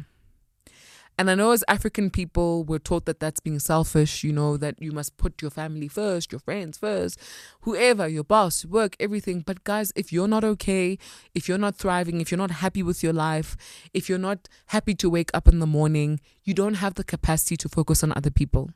And 1.19 1.29
I 1.29 1.36
know 1.36 1.51
as 1.51 1.62
African 1.67 2.10
people, 2.10 2.63
we're 2.63 2.79
taught 2.79 3.03
that 3.03 3.19
that's 3.19 3.41
being 3.41 3.60
selfish, 3.60 4.24
you 4.24 4.31
know, 4.31 4.55
that 4.55 4.81
you 4.81 4.93
must 4.93 5.17
put 5.17 5.41
your 5.41 5.51
family 5.51 5.89
first, 5.89 6.31
your 6.31 6.39
friends 6.39 6.77
first, 6.77 7.19
whoever, 7.62 8.07
your 8.07 8.24
boss, 8.24 8.63
work, 8.63 8.96
everything. 8.98 9.43
But 9.46 9.65
guys, 9.65 9.91
if 9.93 10.13
you're 10.13 10.29
not 10.29 10.46
okay, 10.46 10.98
if 11.36 11.50
you're 11.50 11.57
not 11.57 11.75
thriving, 11.75 12.22
if 12.22 12.31
you're 12.31 12.38
not 12.38 12.63
happy 12.63 12.81
with 12.81 13.03
your 13.03 13.13
life, 13.13 13.57
if 13.93 14.07
you're 14.07 14.17
not 14.29 14.48
happy 14.67 14.96
to 14.96 15.10
wake 15.10 15.31
up 15.34 15.50
in 15.50 15.60
the 15.60 15.67
morning, 15.67 16.22
you 16.46 16.53
don't 16.53 16.75
have 16.75 16.93
the 16.93 17.03
capacity 17.03 17.57
to 17.57 17.67
focus 17.67 18.03
on 18.03 18.13
other 18.15 18.31
people. 18.31 18.69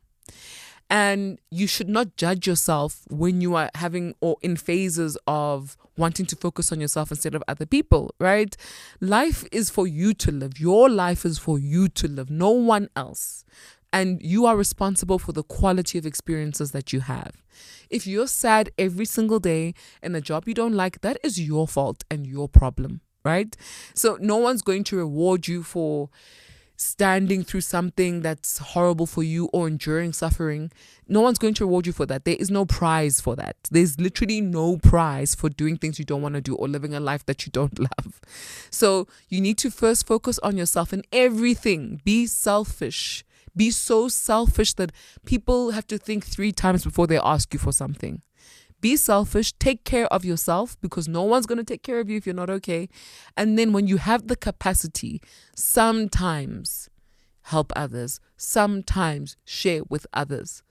And 0.92 1.40
you 1.50 1.68
should 1.68 1.88
not 1.88 2.18
judge 2.18 2.46
yourself 2.46 3.06
when 3.10 3.40
you 3.40 3.56
are 3.56 3.70
having 3.76 4.14
or 4.20 4.36
in 4.42 4.58
phases 4.58 5.18
of 5.26 5.78
wanting 5.96 6.26
to 6.26 6.36
focus 6.36 6.70
on 6.74 6.82
yourself 6.82 7.12
instead 7.12 7.34
of 7.34 7.42
other 7.48 7.66
people, 7.66 8.14
right? 8.20 8.58
Life 9.00 9.46
is 9.54 9.70
for 9.70 9.88
you 9.88 10.14
to 10.16 10.34
live. 10.34 10.60
Your 10.60 10.90
life 10.90 11.24
is 11.26 11.38
for 11.38 11.58
you 11.58 11.88
to 11.88 12.10
live, 12.10 12.30
no 12.30 12.52
one 12.52 12.90
else. 12.94 13.46
And 13.94 14.22
you 14.22 14.46
are 14.46 14.58
responsible 14.58 15.18
for 15.18 15.32
the 15.32 15.44
quality 15.44 15.98
of 15.98 16.06
experiences 16.06 16.72
that 16.72 16.92
you 16.92 17.00
have. 17.00 17.42
If 17.90 18.06
you're 18.06 18.28
sad 18.28 18.72
every 18.78 19.06
single 19.06 19.40
day 19.40 19.74
in 20.04 20.14
a 20.14 20.22
job 20.22 20.46
you 20.46 20.54
don't 20.54 20.74
like, 20.74 21.00
that 21.02 21.18
is 21.24 21.40
your 21.40 21.70
fault 21.70 22.04
and 22.12 22.28
your 22.28 22.50
problem, 22.50 23.00
right? 23.24 23.56
So 23.94 24.18
no 24.20 24.36
one's 24.36 24.62
going 24.62 24.84
to 24.86 24.98
reward 24.98 25.48
you 25.48 25.64
for 25.64 26.10
standing 26.82 27.44
through 27.44 27.62
something 27.62 28.22
that's 28.22 28.58
horrible 28.58 29.06
for 29.06 29.24
you 29.24 29.50
or 29.54 29.68
enduring 29.68 30.14
suffering, 30.14 30.72
no 31.08 31.22
one's 31.22 31.38
going 31.38 31.54
to 31.56 31.66
reward 31.66 31.86
you 31.86 31.94
for 31.94 32.06
that. 32.08 32.26
There 32.26 32.36
is 32.38 32.50
no 32.50 32.66
prize 32.66 33.22
for 33.22 33.36
that. 33.36 33.56
There's 33.70 34.00
literally 34.00 34.42
no 34.42 34.78
prize 34.78 35.36
for 35.36 35.50
doing 35.50 35.78
things 35.78 36.00
you 36.00 36.06
don't 36.06 36.22
want 36.22 36.36
to 36.36 36.42
do 36.42 36.56
or 36.56 36.68
living 36.68 36.94
a 36.94 37.00
life 37.00 37.26
that 37.28 37.46
you 37.46 37.52
don't 37.52 37.80
love. 37.98 38.20
So 38.70 39.08
you 39.30 39.42
need 39.42 39.58
to 39.60 39.70
first 39.70 40.08
focus 40.08 40.40
on 40.40 40.58
yourself 40.58 40.92
and 40.92 41.06
everything. 41.12 42.02
Be 42.04 42.26
selfish. 42.26 43.24
Be 43.56 43.70
so 43.70 44.08
selfish 44.08 44.74
that 44.76 44.92
people 45.26 45.72
have 45.72 45.86
to 45.88 45.98
think 45.98 46.26
three 46.26 46.52
times 46.52 46.84
before 46.84 47.08
they 47.08 47.20
ask 47.20 47.54
you 47.54 47.60
for 47.60 47.74
something 47.74 48.22
be 48.82 48.98
selfish, 48.98 49.54
take 49.54 49.84
care 49.84 50.08
of 50.08 50.26
yourself 50.26 50.76
because 50.82 51.08
no 51.08 51.24
one's 51.24 51.46
going 51.46 51.58
to 51.58 51.64
take 51.64 51.84
care 51.84 52.00
of 52.00 52.10
you 52.10 52.18
if 52.18 52.26
you're 52.26 52.36
not 52.36 52.50
okay. 52.50 52.90
And 53.38 53.58
then 53.58 53.72
when 53.72 53.88
you 53.88 53.98
have 53.98 54.28
the 54.28 54.36
capacity, 54.36 55.22
sometimes 55.56 56.90
help 57.44 57.72
others, 57.76 58.20
sometimes 58.38 59.38
share 59.46 59.84
with 59.90 60.06
others. 60.14 60.64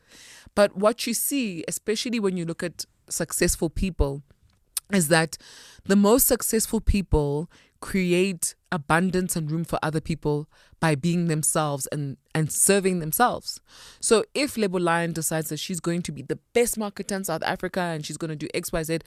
But 0.55 0.77
what 0.77 1.07
you 1.07 1.15
see, 1.15 1.65
especially 1.69 2.21
when 2.21 2.37
you 2.37 2.45
look 2.45 2.63
at 2.63 2.85
successful 3.09 3.71
people, 3.71 4.23
is 4.93 5.09
that 5.09 5.37
the 5.85 5.97
most 5.97 6.27
successful 6.27 6.81
people 6.81 7.49
create 7.81 8.55
abundance 8.73 9.35
and 9.37 9.51
room 9.51 9.65
for 9.65 9.79
other 9.83 10.01
people 10.01 10.49
by 10.79 10.95
being 10.95 11.27
themselves 11.27 11.87
and 11.89 12.17
and 12.35 12.53
serving 12.53 13.01
themselves. 13.01 13.61
So 14.01 14.25
if 14.35 14.57
Lebo 14.57 14.79
Lion 14.79 15.13
decides 15.13 15.49
that 15.49 15.59
she's 15.59 15.81
going 15.81 16.03
to 16.03 16.13
be 16.13 16.23
the 16.23 16.39
best 16.55 16.79
marketer 16.79 17.17
in 17.17 17.25
South 17.25 17.43
Africa 17.43 17.81
and 17.81 18.05
she's 18.05 18.17
going 18.17 18.31
to 18.31 18.37
do 18.37 18.49
XYZ, 18.55 19.03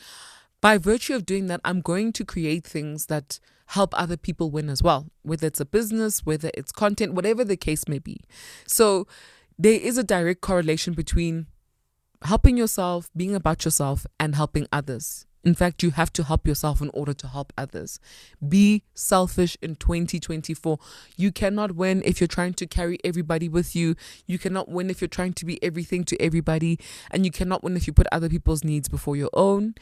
by 0.61 0.77
virtue 0.77 1.15
of 1.15 1.25
doing 1.25 1.47
that, 1.47 1.61
I'm 1.63 1.81
going 1.81 2.13
to 2.13 2.25
create 2.25 2.65
things 2.65 3.07
that 3.07 3.39
help 3.67 3.93
other 3.97 4.17
people 4.17 4.51
win 4.51 4.69
as 4.69 4.83
well, 4.83 5.07
whether 5.21 5.47
it's 5.47 5.59
a 5.59 5.65
business, 5.65 6.25
whether 6.25 6.51
it's 6.53 6.71
content, 6.71 7.13
whatever 7.13 7.43
the 7.43 7.57
case 7.57 7.87
may 7.87 7.99
be. 7.99 8.21
So 8.67 9.07
there 9.57 9.79
is 9.79 9.97
a 9.97 10.03
direct 10.03 10.41
correlation 10.41 10.93
between 10.93 11.47
helping 12.23 12.57
yourself, 12.57 13.09
being 13.15 13.35
about 13.35 13.65
yourself, 13.65 14.05
and 14.19 14.35
helping 14.35 14.67
others. 14.71 15.25
In 15.43 15.53
fact, 15.53 15.83
you 15.83 15.91
have 15.91 16.13
to 16.13 16.23
help 16.23 16.47
yourself 16.47 16.81
in 16.81 16.89
order 16.93 17.13
to 17.13 17.27
help 17.27 17.51
others. 17.57 17.99
Be 18.47 18.83
selfish 18.93 19.57
in 19.61 19.75
2024. 19.75 20.79
You 21.17 21.31
cannot 21.33 21.73
win 21.75 22.01
if 22.05 22.21
you're 22.21 22.27
trying 22.29 22.53
to 22.55 22.65
carry 22.65 22.97
everybody 23.03 23.49
with 23.49 23.75
you. 23.75 23.95
You 24.25 24.39
cannot 24.39 24.69
win 24.69 24.89
if 24.89 25.01
you're 25.01 25.07
trying 25.09 25.33
to 25.33 25.45
be 25.45 25.61
everything 25.61 26.05
to 26.05 26.21
everybody. 26.21 26.79
And 27.11 27.25
you 27.25 27.31
cannot 27.31 27.61
win 27.61 27.75
if 27.75 27.87
you 27.87 27.93
put 27.93 28.07
other 28.11 28.29
people's 28.29 28.63
needs 28.63 28.87
before 28.87 29.17
your 29.17 29.31
own 29.33 29.75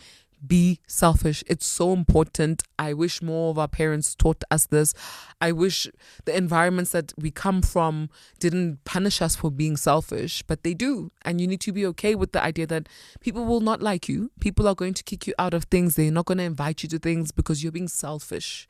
be 0.46 0.80
selfish. 0.88 1.44
It's 1.48 1.66
so 1.66 1.94
important. 1.94 2.64
I 2.80 2.94
wish 2.94 3.22
more 3.22 3.52
of 3.52 3.60
our 3.60 3.68
parents 3.68 4.16
taught 4.16 4.44
us 4.50 4.66
this. 4.66 4.94
I 5.40 5.52
wish 5.52 5.88
the 6.26 6.36
environments 6.36 6.92
that 6.92 7.14
we 7.18 7.32
come 7.32 7.62
from 7.62 8.10
didn't 8.40 8.84
punish 8.84 9.22
us 9.22 9.36
for 9.36 9.52
being 9.52 9.78
selfish, 9.78 10.44
but 10.44 10.64
they 10.64 10.74
do. 10.74 11.12
And 11.24 11.40
you 11.40 11.48
need 11.48 11.62
to 11.62 11.72
be 11.72 11.86
okay 11.88 12.16
with 12.16 12.32
the 12.32 12.44
idea 12.44 12.68
that 12.68 12.90
people 13.20 13.46
will 13.46 13.62
not 13.62 13.82
like 13.82 14.10
you. 14.10 14.32
People 14.40 14.68
are 14.68 14.76
going 14.76 14.94
to 14.96 15.04
kick 15.04 15.28
you 15.28 15.34
out 15.38 15.54
of 15.54 15.66
things. 15.66 15.96
They're 15.96 16.12
not 16.12 16.26
going 16.26 16.40
to 16.40 16.44
invite 16.44 16.84
you 16.84 16.90
to 16.90 17.00
things 17.00 17.32
because 17.32 17.64
you're 17.64 17.72
being 17.72 17.88
selfish. 17.88 18.68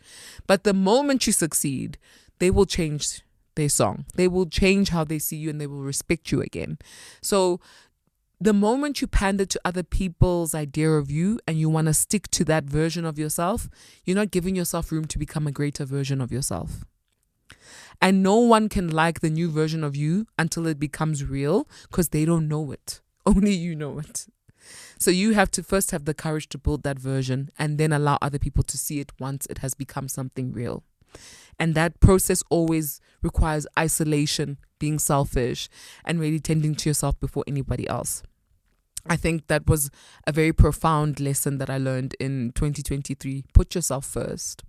But 0.47 0.63
the 0.63 0.73
moment 0.73 1.25
you 1.27 1.33
succeed, 1.33 1.97
they 2.39 2.51
will 2.51 2.65
change 2.65 3.21
their 3.55 3.69
song. 3.69 4.05
They 4.15 4.27
will 4.27 4.45
change 4.45 4.89
how 4.89 5.03
they 5.03 5.19
see 5.19 5.37
you 5.37 5.49
and 5.49 5.59
they 5.59 5.67
will 5.67 5.81
respect 5.81 6.31
you 6.31 6.41
again. 6.41 6.77
So 7.21 7.59
the 8.41 8.53
moment 8.53 9.01
you 9.01 9.07
pander 9.07 9.45
to 9.45 9.61
other 9.63 9.83
people's 9.83 10.55
idea 10.55 10.89
of 10.89 11.11
you 11.11 11.39
and 11.47 11.59
you 11.59 11.69
want 11.69 11.85
to 11.85 11.93
stick 11.93 12.27
to 12.31 12.43
that 12.45 12.63
version 12.63 13.05
of 13.05 13.19
yourself, 13.19 13.69
you're 14.03 14.15
not 14.15 14.31
giving 14.31 14.55
yourself 14.55 14.91
room 14.91 15.05
to 15.05 15.19
become 15.19 15.45
a 15.45 15.51
greater 15.51 15.85
version 15.85 16.19
of 16.19 16.31
yourself. 16.31 16.83
And 18.01 18.23
no 18.23 18.37
one 18.37 18.67
can 18.67 18.89
like 18.89 19.19
the 19.19 19.29
new 19.29 19.51
version 19.51 19.83
of 19.83 19.95
you 19.95 20.25
until 20.39 20.65
it 20.65 20.79
becomes 20.79 21.23
real 21.23 21.67
because 21.83 22.09
they 22.09 22.25
don't 22.25 22.47
know 22.47 22.71
it. 22.71 22.99
Only 23.27 23.53
you 23.53 23.75
know 23.75 23.99
it. 23.99 24.25
So 24.97 25.11
you 25.11 25.33
have 25.33 25.51
to 25.51 25.61
first 25.61 25.91
have 25.91 26.05
the 26.05 26.15
courage 26.15 26.49
to 26.49 26.57
build 26.57 26.81
that 26.81 26.97
version 26.97 27.51
and 27.59 27.77
then 27.77 27.93
allow 27.93 28.17
other 28.23 28.39
people 28.39 28.63
to 28.63 28.77
see 28.77 28.99
it 28.99 29.11
once 29.19 29.45
it 29.51 29.59
has 29.59 29.75
become 29.75 30.07
something 30.07 30.51
real. 30.51 30.83
And 31.59 31.75
that 31.75 31.99
process 31.99 32.43
always 32.49 33.01
requires 33.21 33.67
isolation, 33.77 34.57
being 34.79 34.97
selfish, 34.97 35.69
and 36.03 36.19
really 36.19 36.39
tending 36.39 36.73
to 36.73 36.89
yourself 36.89 37.19
before 37.19 37.43
anybody 37.45 37.87
else. 37.87 38.23
I 39.07 39.15
think 39.15 39.47
that 39.47 39.67
was 39.67 39.89
a 40.27 40.31
very 40.31 40.53
profound 40.53 41.19
lesson 41.19 41.57
that 41.57 41.69
I 41.69 41.77
learned 41.77 42.15
in 42.19 42.51
2023. 42.53 43.45
Put 43.53 43.75
yourself 43.75 44.05
first. 44.05 44.63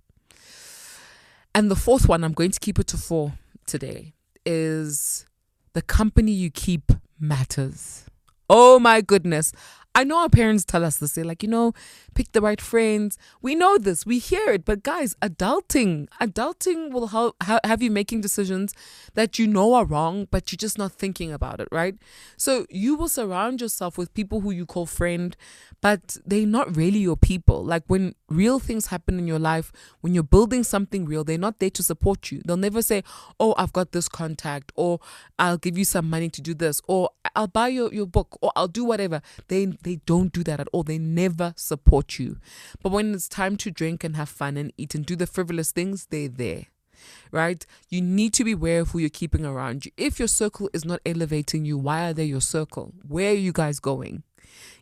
And 1.55 1.69
the 1.69 1.75
fourth 1.75 2.09
one, 2.09 2.23
I'm 2.23 2.33
going 2.33 2.51
to 2.51 2.59
keep 2.59 2.79
it 2.79 2.87
to 2.87 2.97
four 2.97 3.33
today, 3.67 4.13
is 4.45 5.25
the 5.73 5.81
company 5.81 6.31
you 6.31 6.49
keep 6.49 6.91
matters. 7.19 8.05
Oh 8.49 8.79
my 8.79 9.01
goodness. 9.01 9.53
I 9.95 10.03
know 10.03 10.19
our 10.19 10.29
parents 10.29 10.65
tell 10.65 10.83
us 10.83 10.97
this. 10.97 11.13
They're 11.13 11.23
like, 11.23 11.43
you 11.43 11.49
know, 11.49 11.73
pick 12.15 12.31
the 12.31 12.41
right 12.41 12.59
friends. 12.59 13.17
We 13.41 13.53
know 13.53 13.77
this. 13.77 14.05
We 14.05 14.17
hear 14.17 14.49
it. 14.49 14.65
But 14.65 14.81
guys, 14.81 15.15
adulting, 15.21 16.07
adulting 16.19 16.91
will 16.91 17.07
help 17.07 17.35
ha- 17.43 17.59
have 17.63 17.81
you 17.83 17.91
making 17.91 18.21
decisions 18.21 18.73
that 19.13 19.37
you 19.37 19.45
know 19.45 19.73
are 19.75 19.85
wrong, 19.85 20.27
but 20.31 20.51
you're 20.51 20.57
just 20.57 20.77
not 20.77 20.93
thinking 20.93 21.31
about 21.31 21.59
it, 21.59 21.67
right? 21.71 21.95
So 22.37 22.65
you 22.69 22.95
will 22.95 23.07
surround 23.07 23.61
yourself 23.61 23.97
with 23.97 24.13
people 24.13 24.41
who 24.41 24.51
you 24.51 24.65
call 24.65 24.87
friend, 24.87 25.37
but 25.79 26.17
they're 26.25 26.47
not 26.47 26.75
really 26.75 26.99
your 26.99 27.17
people. 27.17 27.63
Like 27.63 27.83
when 27.87 28.15
real 28.29 28.59
things 28.59 28.87
happen 28.87 29.19
in 29.19 29.27
your 29.27 29.39
life, 29.39 29.71
when 30.01 30.13
you're 30.13 30.23
building 30.23 30.63
something 30.63 31.05
real, 31.05 31.23
they're 31.23 31.37
not 31.37 31.59
there 31.59 31.69
to 31.69 31.83
support 31.83 32.31
you. 32.31 32.41
They'll 32.45 32.57
never 32.57 32.81
say, 32.81 33.03
oh, 33.39 33.53
I've 33.57 33.73
got 33.73 33.91
this 33.91 34.09
contact, 34.09 34.71
or 34.75 34.99
I'll 35.37 35.57
give 35.57 35.77
you 35.77 35.85
some 35.85 36.09
money 36.09 36.29
to 36.29 36.41
do 36.41 36.53
this, 36.53 36.81
or 36.87 37.11
I'll 37.35 37.47
buy 37.47 37.67
your, 37.67 37.93
your 37.93 38.07
book, 38.07 38.37
or 38.41 38.51
I'll 38.55 38.67
do 38.67 38.83
whatever. 38.83 39.21
They 39.49 39.67
they 39.83 39.97
don't 40.05 40.31
do 40.31 40.43
that 40.43 40.59
at 40.59 40.67
all. 40.71 40.83
They 40.83 40.97
never 40.97 41.53
support 41.55 42.19
you. 42.19 42.37
But 42.81 42.91
when 42.91 43.13
it's 43.13 43.27
time 43.27 43.57
to 43.57 43.71
drink 43.71 44.03
and 44.03 44.15
have 44.15 44.29
fun 44.29 44.57
and 44.57 44.73
eat 44.77 44.95
and 44.95 45.05
do 45.05 45.15
the 45.15 45.27
frivolous 45.27 45.71
things, 45.71 46.07
they're 46.09 46.27
there. 46.29 46.65
Right? 47.31 47.65
You 47.89 48.01
need 48.01 48.33
to 48.35 48.43
be 48.43 48.53
aware 48.53 48.81
of 48.81 48.91
who 48.91 48.99
you're 48.99 49.09
keeping 49.09 49.45
around 49.45 49.85
you. 49.85 49.91
If 49.97 50.19
your 50.19 50.27
circle 50.27 50.69
is 50.73 50.85
not 50.85 51.01
elevating 51.05 51.65
you, 51.65 51.77
why 51.77 52.09
are 52.09 52.13
they 52.13 52.25
your 52.25 52.41
circle? 52.41 52.93
Where 53.05 53.31
are 53.31 53.35
you 53.35 53.51
guys 53.51 53.79
going? 53.79 54.23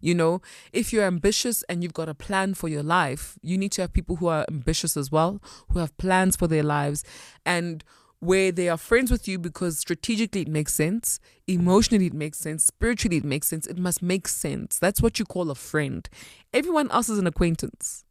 You 0.01 0.15
know, 0.15 0.41
if 0.73 0.91
you're 0.91 1.05
ambitious 1.05 1.63
and 1.63 1.81
you've 1.81 1.93
got 1.93 2.09
a 2.09 2.13
plan 2.13 2.53
for 2.53 2.67
your 2.67 2.83
life, 2.83 3.37
you 3.41 3.57
need 3.57 3.71
to 3.73 3.81
have 3.81 3.93
people 3.93 4.17
who 4.17 4.27
are 4.27 4.45
ambitious 4.49 4.97
as 4.97 5.11
well, 5.11 5.41
who 5.69 5.79
have 5.79 5.95
plans 5.97 6.35
for 6.35 6.47
their 6.47 6.63
lives 6.63 7.03
and 7.45 7.83
where 8.21 8.51
they 8.51 8.69
are 8.69 8.77
friends 8.77 9.09
with 9.09 9.27
you 9.27 9.39
because 9.39 9.79
strategically 9.79 10.41
it 10.41 10.47
makes 10.47 10.73
sense, 10.73 11.19
emotionally 11.47 12.05
it 12.05 12.13
makes 12.13 12.37
sense, 12.37 12.63
spiritually 12.63 13.17
it 13.17 13.25
makes 13.25 13.47
sense. 13.47 13.65
It 13.65 13.79
must 13.79 14.01
make 14.01 14.27
sense. 14.27 14.77
That's 14.79 15.01
what 15.01 15.17
you 15.17 15.25
call 15.25 15.49
a 15.49 15.55
friend. 15.55 16.07
Everyone 16.53 16.89
else 16.91 17.09
is 17.09 17.17
an 17.17 17.25
acquaintance. 17.25 18.05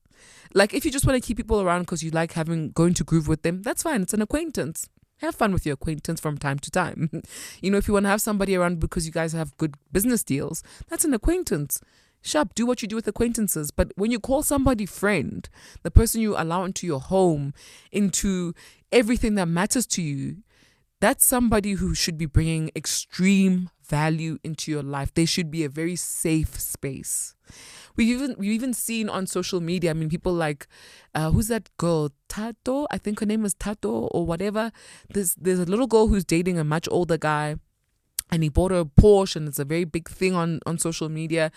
Like 0.52 0.74
if 0.74 0.84
you 0.84 0.90
just 0.90 1.06
want 1.06 1.20
to 1.20 1.26
keep 1.26 1.36
people 1.36 1.62
around 1.62 1.82
because 1.82 2.02
you 2.02 2.10
like 2.10 2.32
having 2.32 2.72
going 2.72 2.92
to 2.94 3.04
groove 3.04 3.28
with 3.28 3.42
them, 3.42 3.62
that's 3.62 3.84
fine. 3.84 4.02
It's 4.02 4.12
an 4.12 4.20
acquaintance. 4.20 4.88
Have 5.18 5.36
fun 5.36 5.52
with 5.52 5.64
your 5.64 5.74
acquaintance 5.74 6.20
from 6.20 6.38
time 6.38 6.58
to 6.58 6.70
time. 6.72 7.22
you 7.62 7.70
know, 7.70 7.78
if 7.78 7.86
you 7.86 7.94
want 7.94 8.04
to 8.04 8.10
have 8.10 8.20
somebody 8.20 8.56
around 8.56 8.80
because 8.80 9.06
you 9.06 9.12
guys 9.12 9.32
have 9.32 9.56
good 9.58 9.76
business 9.92 10.24
deals, 10.24 10.64
that's 10.88 11.04
an 11.04 11.14
acquaintance. 11.14 11.80
Sharp, 12.22 12.54
do 12.54 12.66
what 12.66 12.82
you 12.82 12.88
do 12.88 12.96
with 12.96 13.08
acquaintances. 13.08 13.70
But 13.70 13.92
when 13.96 14.10
you 14.10 14.20
call 14.20 14.42
somebody 14.42 14.86
friend, 14.86 15.48
the 15.82 15.90
person 15.90 16.20
you 16.20 16.36
allow 16.36 16.64
into 16.64 16.86
your 16.86 17.00
home, 17.00 17.54
into 17.90 18.54
everything 18.92 19.34
that 19.36 19.46
matters 19.46 19.86
to 19.88 20.02
you, 20.02 20.38
that's 21.00 21.24
somebody 21.24 21.72
who 21.72 21.94
should 21.94 22.18
be 22.18 22.26
bringing 22.26 22.70
extreme 22.76 23.70
value 23.88 24.38
into 24.44 24.70
your 24.70 24.82
life. 24.82 25.12
They 25.14 25.24
should 25.24 25.50
be 25.50 25.64
a 25.64 25.68
very 25.68 25.96
safe 25.96 26.60
space. 26.60 27.34
We've 27.96 28.08
even 28.08 28.36
we've 28.38 28.52
even 28.52 28.74
seen 28.74 29.08
on 29.08 29.26
social 29.26 29.60
media. 29.60 29.90
I 29.90 29.94
mean, 29.94 30.08
people 30.08 30.32
like 30.32 30.68
uh, 31.14 31.30
who's 31.30 31.48
that 31.48 31.68
girl 31.78 32.10
Tato? 32.28 32.86
I 32.90 32.98
think 32.98 33.20
her 33.20 33.26
name 33.26 33.44
is 33.44 33.54
Tato 33.54 33.90
or 33.90 34.24
whatever. 34.24 34.70
There's 35.12 35.34
there's 35.34 35.58
a 35.58 35.64
little 35.64 35.86
girl 35.86 36.06
who's 36.06 36.24
dating 36.24 36.58
a 36.58 36.64
much 36.64 36.86
older 36.90 37.18
guy 37.18 37.56
and 38.30 38.42
he 38.42 38.48
bought 38.48 38.72
a 38.72 38.84
Porsche 38.84 39.36
and 39.36 39.48
it's 39.48 39.58
a 39.58 39.64
very 39.64 39.84
big 39.84 40.08
thing 40.08 40.34
on, 40.34 40.60
on 40.66 40.78
social 40.78 41.08
media. 41.08 41.50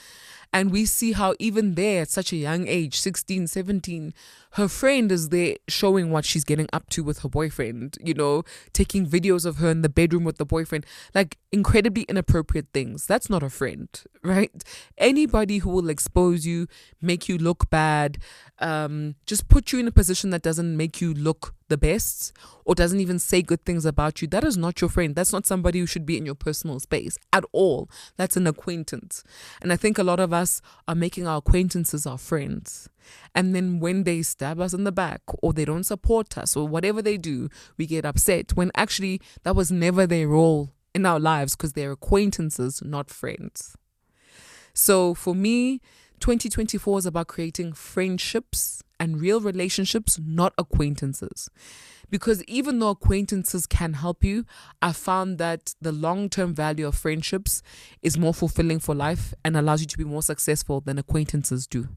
And 0.56 0.72
we 0.72 0.86
see 0.86 1.14
how 1.14 1.34
even 1.40 1.74
there 1.74 2.04
at 2.04 2.10
such 2.10 2.32
a 2.32 2.36
young 2.36 2.68
age, 2.68 3.00
16, 3.00 3.48
17, 3.48 4.14
her 4.52 4.68
friend 4.68 5.12
is 5.12 5.30
there 5.30 5.56
showing 5.68 6.12
what 6.12 6.26
she's 6.26 6.44
getting 6.44 6.68
up 6.72 6.88
to 6.92 7.04
with 7.04 7.20
her 7.20 7.30
boyfriend, 7.30 7.98
you 8.00 8.14
know, 8.14 8.44
taking 8.72 9.08
videos 9.08 9.48
of 9.48 9.58
her 9.58 9.72
in 9.72 9.82
the 9.82 9.90
bedroom 9.90 10.24
with 10.24 10.38
the 10.38 10.46
boyfriend, 10.46 10.86
like 11.16 11.40
incredibly 11.52 12.04
inappropriate 12.04 12.68
things. 12.72 13.08
That's 13.08 13.32
not 13.32 13.42
a 13.42 13.50
friend, 13.50 13.90
right? 14.24 14.52
Anybody 14.96 15.58
who 15.58 15.72
will 15.72 15.90
expose 15.90 16.46
you, 16.46 16.68
make 17.02 17.28
you 17.28 17.40
look 17.40 17.72
bad, 17.72 18.20
um, 18.60 19.16
just 19.26 19.48
put 19.48 19.72
you 19.72 19.80
in 19.80 19.88
a 19.88 19.92
position 19.92 20.30
that 20.30 20.44
doesn't 20.44 20.78
make 20.78 21.02
you 21.02 21.16
look 21.16 21.56
the 21.70 21.78
best 21.78 22.34
or 22.66 22.76
doesn't 22.76 23.00
even 23.00 23.20
say 23.20 23.42
good 23.42 23.64
things 23.66 23.86
about 23.86 24.22
you, 24.22 24.28
that 24.30 24.44
is 24.44 24.58
not 24.58 24.82
your 24.82 24.90
friend. 24.90 25.16
That's 25.16 25.34
not 25.34 25.46
somebody 25.46 25.80
who 25.80 25.86
should 25.86 26.06
be 26.06 26.18
in 26.18 26.26
your 26.26 26.36
personal 26.36 26.80
space 26.80 27.18
at 27.32 27.44
all. 27.52 27.90
That's 28.18 28.38
an 28.38 28.48
acquaintance. 28.48 29.24
And 29.62 29.74
I 29.74 29.76
think 29.76 29.98
a 29.98 30.04
lot 30.04 30.20
of 30.20 30.34
us 30.34 30.62
are 30.88 30.96
making 30.96 31.28
our 31.28 31.38
acquaintances 31.38 32.06
our 32.06 32.18
friends. 32.18 32.90
And 33.36 33.54
then 33.54 33.80
when 33.80 34.04
they 34.04 34.22
stab 34.22 34.60
us 34.60 34.74
in 34.74 34.84
the 34.84 34.92
back 34.92 35.22
or 35.42 35.54
they 35.54 35.66
don't 35.66 35.84
support 35.84 36.38
us 36.38 36.56
or 36.56 36.68
whatever 36.68 37.02
they 37.02 37.18
do, 37.18 37.50
we 37.78 37.86
get 37.86 38.06
upset 38.06 38.56
when 38.56 38.72
actually 38.76 39.22
that 39.44 39.56
was 39.56 39.72
never 39.72 40.08
their 40.08 40.28
role 40.28 40.74
in 40.94 41.06
our 41.06 41.20
lives 41.20 41.56
because 41.56 41.74
they're 41.74 41.92
acquaintances, 41.92 42.82
not 42.84 43.10
friends. 43.10 43.76
So 44.74 45.14
for 45.14 45.36
me, 45.36 45.82
2024 46.24 47.00
is 47.00 47.06
about 47.06 47.28
creating 47.28 47.74
friendships 47.74 48.82
and 48.98 49.20
real 49.20 49.42
relationships, 49.42 50.18
not 50.26 50.54
acquaintances. 50.58 51.50
Because 52.10 52.42
even 52.46 52.80
though 52.80 52.92
acquaintances 52.92 53.68
can 53.68 53.92
help 53.92 54.24
you, 54.24 54.46
I 54.82 54.94
found 54.94 55.38
that 55.40 55.76
the 55.82 55.92
long 55.92 56.30
term 56.30 56.56
value 56.56 56.88
of 56.88 56.96
friendships 56.96 57.62
is 58.02 58.18
more 58.18 58.34
fulfilling 58.34 58.80
for 58.80 58.96
life 58.96 59.34
and 59.44 59.58
allows 59.58 59.82
you 59.82 59.88
to 59.88 59.98
be 59.98 60.06
more 60.06 60.24
successful 60.24 60.80
than 60.80 60.98
acquaintances 60.98 61.68
do. 61.68 61.90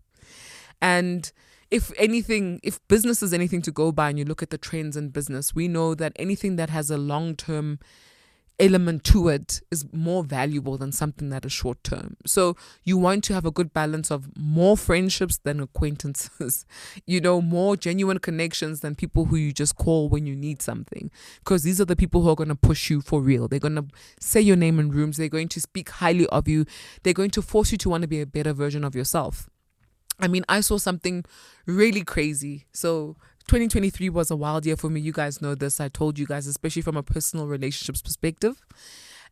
And 0.83 1.31
if 1.71 1.93
anything, 1.97 2.59
if 2.65 2.81
business 2.89 3.23
is 3.23 3.33
anything 3.33 3.63
to 3.63 3.71
go 3.71 3.93
by 3.93 4.09
and 4.09 4.19
you 4.19 4.25
look 4.25 4.43
at 4.43 4.51
the 4.51 4.59
trends 4.59 4.97
in 4.97 5.11
business, 5.11 5.55
we 5.55 5.69
know 5.69 5.95
that 5.95 6.13
anything 6.17 6.57
that 6.57 6.71
has 6.71 6.91
a 6.91 6.99
long 6.99 7.37
term 7.37 7.79
element 8.59 9.05
to 9.05 9.29
it 9.29 9.61
is 9.71 9.85
more 9.93 10.25
valuable 10.25 10.79
than 10.79 10.91
something 10.91 11.29
that 11.29 11.45
is 11.45 11.53
short 11.53 11.83
term. 11.85 12.17
So 12.25 12.57
you 12.85 12.97
want 12.97 13.25
to 13.25 13.35
have 13.35 13.45
a 13.45 13.51
good 13.51 13.73
balance 13.73 14.11
of 14.11 14.29
more 14.37 14.77
friendships 14.77 15.39
than 15.39 15.61
acquaintances, 15.61 16.65
you 17.07 17.21
know, 17.21 17.41
more 17.41 17.77
genuine 17.77 18.19
connections 18.19 18.81
than 18.81 18.95
people 18.95 19.27
who 19.27 19.37
you 19.37 19.53
just 19.53 19.77
call 19.77 20.09
when 20.09 20.27
you 20.27 20.35
need 20.35 20.63
something. 20.63 21.11
Because 21.41 21.63
these 21.63 21.81
are 21.81 21.85
the 21.85 21.97
people 21.97 22.23
who 22.23 22.31
are 22.31 22.37
going 22.37 22.49
to 22.49 22.55
push 22.55 22.89
you 22.89 23.01
for 23.01 23.21
real. 23.21 23.49
They're 23.49 23.59
going 23.59 23.77
to 23.77 23.87
say 24.21 24.41
your 24.41 24.57
name 24.57 24.79
in 24.79 24.91
rooms, 24.91 25.17
they're 25.17 25.29
going 25.29 25.49
to 25.49 25.61
speak 25.61 25.91
highly 25.91 26.27
of 26.29 26.49
you, 26.49 26.65
they're 27.03 27.13
going 27.13 27.31
to 27.33 27.43
force 27.43 27.73
you 27.73 27.79
to 27.79 27.91
want 27.91 28.03
to 28.03 28.09
be 28.09 28.21
a 28.21 28.27
better 28.27 28.53
version 28.53 28.85
of 28.85 28.95
yourself. 28.95 29.49
I 30.19 30.29
mean, 30.29 30.45
I 30.49 30.61
saw 30.61 30.79
something 30.79 31.25
really 31.67 32.03
crazy. 32.03 32.67
So 32.73 33.17
2023 33.49 34.09
was 34.11 34.31
a 34.31 34.37
wild 34.37 34.67
year 34.67 34.77
for 34.77 34.91
me. 34.91 35.01
You 35.01 35.13
guys 35.13 35.41
know 35.41 35.55
this. 35.55 35.81
I 35.81 35.89
told 35.89 36.19
you 36.19 36.27
guys, 36.27 36.47
especially 36.47 36.83
from 36.83 36.97
a 36.97 37.03
personal 37.03 37.47
relationships 37.47 38.03
perspective. 38.03 38.61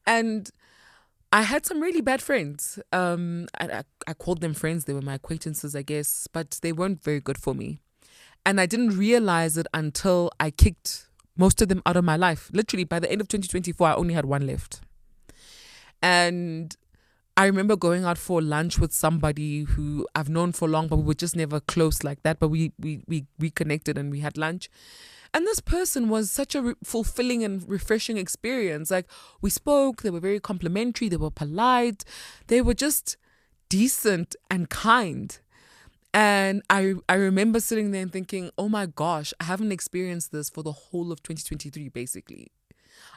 And 0.07 0.51
I 1.33 1.43
had 1.43 1.67
some 1.67 1.81
really 1.81 2.01
bad 2.01 2.23
friends. 2.23 2.79
Um, 2.93 3.49
I, 3.59 3.67
I, 3.67 3.83
I 4.07 4.15
called 4.15 4.41
them 4.41 4.55
friends. 4.55 4.85
They 4.85 4.93
were 4.93 5.03
my 5.03 5.15
acquaintances, 5.15 5.75
I 5.75 5.83
guess, 5.83 6.29
but 6.33 6.61
they 6.63 6.71
weren't 6.71 7.03
very 7.03 7.19
good 7.19 7.39
for 7.39 7.55
me. 7.55 7.81
And 8.47 8.61
I 8.61 8.67
didn't 8.67 8.97
realize 8.97 9.57
it 9.57 9.67
until 9.75 10.31
I 10.39 10.51
kicked 10.51 11.09
most 11.37 11.61
of 11.61 11.69
them 11.69 11.83
out 11.85 11.97
of 11.97 12.05
my 12.05 12.17
life. 12.17 12.51
Literally, 12.53 12.85
by 12.85 13.01
the 13.01 13.11
end 13.11 13.21
of 13.21 13.27
2024, 13.27 13.89
I 13.89 13.95
only 13.95 14.15
had 14.15 14.27
one 14.27 14.47
left. 14.47 14.81
And 16.01 16.77
I 17.37 17.47
remember 17.47 17.75
going 17.75 18.05
out 18.05 18.19
for 18.19 18.41
lunch 18.41 18.79
with 18.79 18.93
somebody 18.93 19.63
who 19.65 20.07
I've 20.15 20.29
known 20.29 20.53
for 20.53 20.69
long, 20.69 20.87
but 20.87 20.97
we 20.97 21.03
were 21.03 21.15
just 21.15 21.35
never 21.35 21.59
close 21.59 22.05
like 22.05 22.23
that. 22.23 22.39
But 22.39 22.49
we 22.49 22.73
we 22.79 23.03
we 23.09 23.27
reconnected 23.41 23.99
and 23.99 24.11
we 24.11 24.21
had 24.21 24.39
lunch. 24.39 24.71
And 25.33 25.45
this 25.45 25.59
person 25.59 26.09
was 26.09 26.31
such 26.31 26.55
a 26.55 26.63
re- 26.63 26.75
fulfilling 26.85 27.43
and 27.43 27.69
refreshing 27.69 28.19
experience. 28.19 28.93
Like 28.93 29.07
we 29.41 29.51
spoke, 29.51 30.03
they 30.03 30.11
were 30.11 30.21
very 30.21 30.39
complimentary, 30.39 31.09
they 31.09 31.17
were 31.17 31.31
polite, 31.31 32.05
they 32.47 32.63
were 32.63 32.75
just 32.75 33.17
decent 33.69 34.37
and 34.49 34.71
kind. 34.71 35.37
And 36.13 36.63
I 36.71 36.95
I 37.09 37.15
remember 37.15 37.59
sitting 37.59 37.91
there 37.91 38.03
and 38.03 38.13
thinking, 38.13 38.51
"Oh 38.57 38.69
my 38.69 38.87
gosh, 38.87 39.35
I 39.41 39.45
haven't 39.45 39.73
experienced 39.73 40.31
this 40.31 40.49
for 40.51 40.63
the 40.63 40.71
whole 40.71 41.11
of 41.11 41.21
2023 41.25 41.89
basically." 41.89 42.53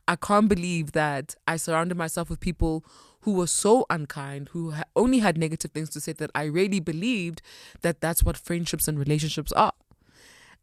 I 0.07 0.15
can't 0.15 0.49
believe 0.49 0.93
that 0.93 1.35
I 1.47 1.57
surrounded 1.57 1.97
myself 1.97 2.29
with 2.29 2.39
people 2.39 2.83
who 3.27 3.33
were 3.33 3.45
so 3.45 3.85
unkind, 3.89 4.47
who 4.53 4.71
ha- 4.71 4.85
only 4.95 5.19
had 5.19 5.37
negative 5.37 5.71
things 5.71 5.89
to 5.89 5.99
say, 5.99 6.13
that 6.13 6.31
I 6.33 6.43
really 6.45 6.79
believed 6.79 7.41
that 7.81 7.99
that's 7.99 8.23
what 8.23 8.37
friendships 8.37 8.87
and 8.87 8.97
relationships 8.97 9.51
are. 9.51 9.73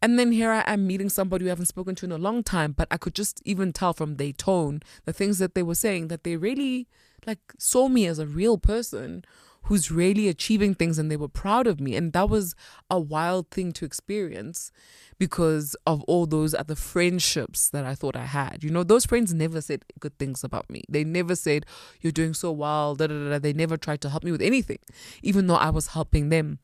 And 0.00 0.18
then 0.18 0.33
here 0.33 0.50
I 0.50 0.64
am 0.66 0.87
meeting 0.87 1.11
somebody 1.11 1.44
who 1.44 1.50
I 1.50 1.53
haven't 1.53 1.66
spoken 1.66 1.94
to 1.96 2.07
in 2.07 2.12
a 2.12 2.16
long 2.16 2.42
time, 2.42 2.72
but 2.72 2.88
I 2.90 2.96
could 2.96 3.14
just 3.14 3.42
even 3.44 3.74
tell 3.74 3.92
from 3.92 4.16
their 4.16 4.33
tone, 4.33 4.81
the 5.05 5.12
things 5.12 5.38
that 5.40 5.55
they 5.55 5.62
were 5.62 5.74
saying, 5.74 6.09
that 6.09 6.24
they 6.24 6.37
really 6.37 6.88
like 7.27 7.53
saw 7.59 7.88
me 7.88 8.07
as 8.07 8.18
a 8.18 8.27
real 8.27 8.57
person 8.57 9.27
who's 9.64 9.90
really 9.90 10.29
achieving 10.29 10.74
things 10.74 10.98
and 10.98 11.11
they 11.11 11.16
were 11.16 11.29
proud 11.29 11.66
of 11.66 11.81
me. 11.81 11.96
And 11.96 12.12
that 12.12 12.29
was 12.29 12.55
a 12.90 13.00
wild 13.00 13.50
thing 13.50 13.72
to 13.72 13.85
experience 13.85 14.70
because 15.18 15.74
of 15.87 16.03
all 16.05 16.27
those 16.27 16.55
other 16.55 16.74
friendships 16.74 17.70
that 17.70 17.85
I 17.85 17.94
thought 17.94 18.14
I 18.16 18.27
had. 18.27 18.62
You 18.62 18.70
know, 18.70 18.85
those 18.85 19.07
friends 19.07 19.33
never 19.33 19.61
said 19.61 19.85
good 20.00 20.18
things 20.18 20.44
about 20.44 20.68
me. 20.68 20.83
They 20.88 21.03
never 21.03 21.35
said, 21.35 21.64
You're 22.00 22.12
doing 22.12 22.35
so 22.35 22.53
well. 22.53 22.94
Da, 22.94 23.07
da, 23.07 23.31
da. 23.31 23.38
They 23.38 23.53
never 23.53 23.77
tried 23.77 24.03
to 24.03 24.11
help 24.11 24.22
me 24.22 24.33
with 24.33 24.42
anything, 24.42 24.79
even 25.22 25.46
though 25.46 25.57
I 25.57 25.70
was 25.70 25.88
helping 25.88 26.29
them. 26.29 26.59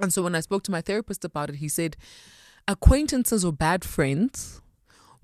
And 0.00 0.12
so 0.12 0.22
when 0.22 0.36
I 0.36 0.40
spoke 0.40 0.62
to 0.64 0.70
my 0.70 0.80
therapist 0.80 1.24
about 1.24 1.50
it, 1.50 1.56
he 1.56 1.68
said, 1.68 1.96
Acquaintances 2.68 3.44
or 3.44 3.52
bad 3.52 3.84
friends 3.84 4.60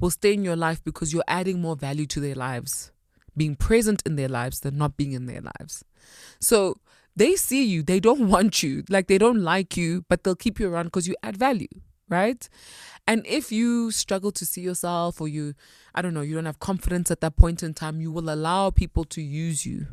will 0.00 0.10
stay 0.10 0.32
in 0.32 0.44
your 0.44 0.56
life 0.56 0.82
because 0.82 1.12
you're 1.12 1.22
adding 1.28 1.60
more 1.60 1.76
value 1.76 2.06
to 2.06 2.18
their 2.18 2.34
lives, 2.34 2.90
being 3.36 3.54
present 3.54 4.02
in 4.04 4.16
their 4.16 4.28
lives 4.28 4.60
than 4.60 4.76
not 4.76 4.96
being 4.96 5.12
in 5.12 5.26
their 5.26 5.42
lives. 5.42 5.84
So 6.40 6.76
they 7.16 7.36
see 7.36 7.64
you, 7.64 7.82
they 7.82 8.00
don't 8.00 8.28
want 8.34 8.62
you, 8.62 8.84
like 8.88 9.08
they 9.08 9.18
don't 9.18 9.42
like 9.42 9.76
you, 9.76 10.04
but 10.08 10.24
they'll 10.24 10.34
keep 10.34 10.58
you 10.58 10.68
around 10.68 10.86
because 10.86 11.06
you 11.08 11.16
add 11.22 11.36
value 11.36 11.68
right? 12.08 12.48
And 13.06 13.26
if 13.26 13.52
you 13.52 13.90
struggle 13.90 14.32
to 14.32 14.46
see 14.46 14.60
yourself 14.60 15.20
or 15.20 15.28
you, 15.28 15.54
I 15.94 16.02
don't 16.02 16.14
know, 16.14 16.22
you 16.22 16.34
don't 16.34 16.46
have 16.46 16.58
confidence 16.58 17.10
at 17.10 17.20
that 17.20 17.36
point 17.36 17.62
in 17.62 17.74
time, 17.74 18.00
you 18.00 18.10
will 18.10 18.30
allow 18.30 18.70
people 18.70 19.04
to 19.04 19.22
use 19.22 19.66
you. 19.66 19.86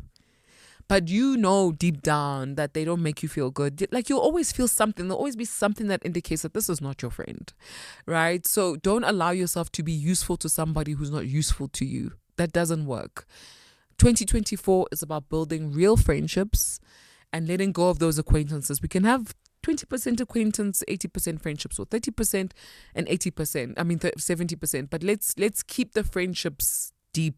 But 0.88 1.08
you 1.08 1.36
know 1.36 1.72
deep 1.72 2.02
down 2.02 2.56
that 2.56 2.74
they 2.74 2.84
don't 2.84 3.02
make 3.02 3.22
you 3.22 3.28
feel 3.28 3.50
good. 3.50 3.86
Like 3.92 4.08
you'll 4.08 4.20
always 4.20 4.52
feel 4.52 4.68
something. 4.68 5.06
There'll 5.06 5.18
always 5.18 5.36
be 5.36 5.44
something 5.44 5.86
that 5.88 6.04
indicates 6.04 6.42
that 6.42 6.54
this 6.54 6.68
is 6.68 6.80
not 6.80 7.00
your 7.00 7.10
friend, 7.10 7.50
right? 8.04 8.46
So 8.46 8.76
don't 8.76 9.04
allow 9.04 9.30
yourself 9.30 9.70
to 9.72 9.82
be 9.82 9.92
useful 9.92 10.36
to 10.38 10.48
somebody 10.48 10.92
who's 10.92 11.10
not 11.10 11.26
useful 11.26 11.68
to 11.68 11.84
you. 11.84 12.12
That 12.36 12.52
doesn't 12.52 12.86
work. 12.86 13.26
2024 13.98 14.88
is 14.90 15.02
about 15.02 15.28
building 15.28 15.72
real 15.72 15.96
friendships 15.96 16.80
and 17.32 17.48
letting 17.48 17.72
go 17.72 17.88
of 17.88 17.98
those 17.98 18.18
acquaintances. 18.18 18.82
We 18.82 18.88
can 18.88 19.04
have 19.04 19.34
20% 19.62 20.20
acquaintance 20.20 20.82
80% 20.88 21.40
friendships 21.40 21.78
or 21.78 21.86
30% 21.86 22.50
and 22.94 23.06
80% 23.06 23.74
i 23.76 23.82
mean 23.84 23.98
70% 23.98 24.90
but 24.90 25.02
let's 25.02 25.34
let's 25.38 25.62
keep 25.62 25.92
the 25.92 26.02
friendships 26.02 26.91
deep 27.12 27.36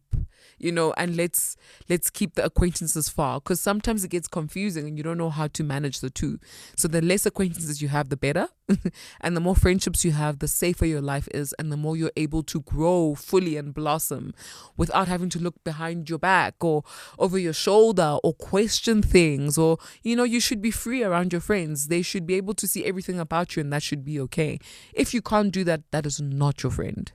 you 0.57 0.71
know 0.71 0.93
and 0.97 1.15
let's 1.15 1.57
let's 1.89 2.09
keep 2.09 2.35
the 2.35 2.43
acquaintances 2.43 3.09
far 3.09 3.39
because 3.39 3.59
sometimes 3.59 4.03
it 4.03 4.09
gets 4.09 4.27
confusing 4.27 4.87
and 4.87 4.97
you 4.97 5.03
don't 5.03 5.17
know 5.17 5.29
how 5.29 5.47
to 5.47 5.63
manage 5.63 5.99
the 5.99 6.09
two. 6.09 6.39
So 6.75 6.87
the 6.87 7.01
less 7.01 7.25
acquaintances 7.25 7.81
you 7.81 7.89
have 7.89 8.09
the 8.09 8.17
better. 8.17 8.49
And 9.21 9.35
the 9.35 9.41
more 9.41 9.55
friendships 9.55 10.03
you 10.03 10.11
have 10.11 10.39
the 10.39 10.47
safer 10.47 10.85
your 10.85 11.01
life 11.01 11.27
is 11.31 11.53
and 11.59 11.71
the 11.71 11.77
more 11.77 11.95
you're 11.95 12.11
able 12.15 12.41
to 12.43 12.61
grow 12.61 13.13
fully 13.13 13.57
and 13.57 13.73
blossom 13.73 14.33
without 14.75 15.07
having 15.07 15.29
to 15.29 15.39
look 15.39 15.63
behind 15.63 16.09
your 16.09 16.19
back 16.19 16.63
or 16.63 16.83
over 17.19 17.37
your 17.37 17.53
shoulder 17.53 18.17
or 18.23 18.33
question 18.33 19.03
things 19.03 19.57
or 19.57 19.77
you 20.01 20.15
know 20.15 20.23
you 20.23 20.39
should 20.39 20.61
be 20.61 20.71
free 20.71 21.03
around 21.03 21.31
your 21.31 21.41
friends. 21.41 21.87
They 21.87 22.01
should 22.01 22.25
be 22.25 22.35
able 22.35 22.55
to 22.55 22.67
see 22.67 22.85
everything 22.85 23.19
about 23.19 23.55
you 23.55 23.61
and 23.61 23.71
that 23.71 23.83
should 23.83 24.03
be 24.03 24.19
okay. 24.21 24.59
If 24.93 25.13
you 25.13 25.21
can't 25.21 25.51
do 25.51 25.63
that 25.65 25.81
that 25.91 26.05
is 26.05 26.19
not 26.19 26.63
your 26.63 26.71
friend. 26.71 27.11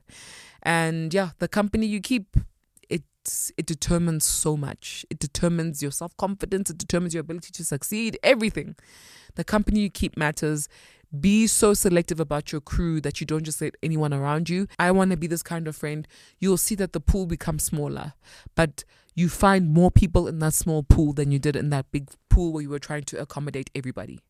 And 0.62 1.12
yeah 1.12 1.30
the 1.38 1.48
company 1.48 1.86
you 1.86 2.00
keep 2.00 2.36
it 3.56 3.66
determines 3.66 4.24
so 4.24 4.56
much. 4.56 5.04
It 5.10 5.18
determines 5.18 5.82
your 5.82 5.90
self 5.90 6.16
confidence, 6.16 6.70
it 6.70 6.78
determines 6.78 7.14
your 7.14 7.22
ability 7.22 7.52
to 7.52 7.64
succeed, 7.64 8.18
everything. 8.22 8.76
The 9.34 9.44
company 9.44 9.80
you 9.80 9.90
keep 9.90 10.16
matters. 10.16 10.68
Be 11.18 11.48
so 11.48 11.74
selective 11.74 12.20
about 12.20 12.52
your 12.52 12.60
crew 12.60 13.00
that 13.00 13.20
you 13.20 13.26
don't 13.26 13.42
just 13.42 13.60
let 13.60 13.74
anyone 13.82 14.14
around 14.14 14.48
you. 14.48 14.68
I 14.78 14.92
want 14.92 15.10
to 15.10 15.16
be 15.16 15.26
this 15.26 15.42
kind 15.42 15.66
of 15.66 15.74
friend. 15.74 16.06
You'll 16.38 16.56
see 16.56 16.76
that 16.76 16.92
the 16.92 17.00
pool 17.00 17.26
becomes 17.26 17.64
smaller, 17.64 18.12
but 18.54 18.84
you 19.16 19.28
find 19.28 19.74
more 19.74 19.90
people 19.90 20.28
in 20.28 20.38
that 20.38 20.54
small 20.54 20.84
pool 20.84 21.12
than 21.12 21.32
you 21.32 21.40
did 21.40 21.56
in 21.56 21.70
that 21.70 21.90
big 21.90 22.10
pool 22.28 22.52
where 22.52 22.62
you 22.62 22.70
were 22.70 22.78
trying 22.78 23.02
to 23.04 23.20
accommodate 23.20 23.70
everybody. 23.74 24.20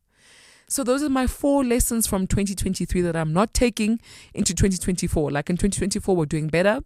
So 0.69 0.83
those 0.83 1.03
are 1.03 1.11
my 1.11 1.27
four 1.27 1.65
lessons 1.65 2.07
from 2.07 2.27
2023 2.27 3.03
that 3.03 3.15
I'm 3.15 3.35
not 3.35 3.53
taking 3.53 4.01
into 4.33 4.55
2024. 4.55 5.31
Like 5.31 5.51
in 5.51 5.57
2024, 5.59 6.17
we're 6.17 6.25
doing 6.25 6.49
better 6.49 6.81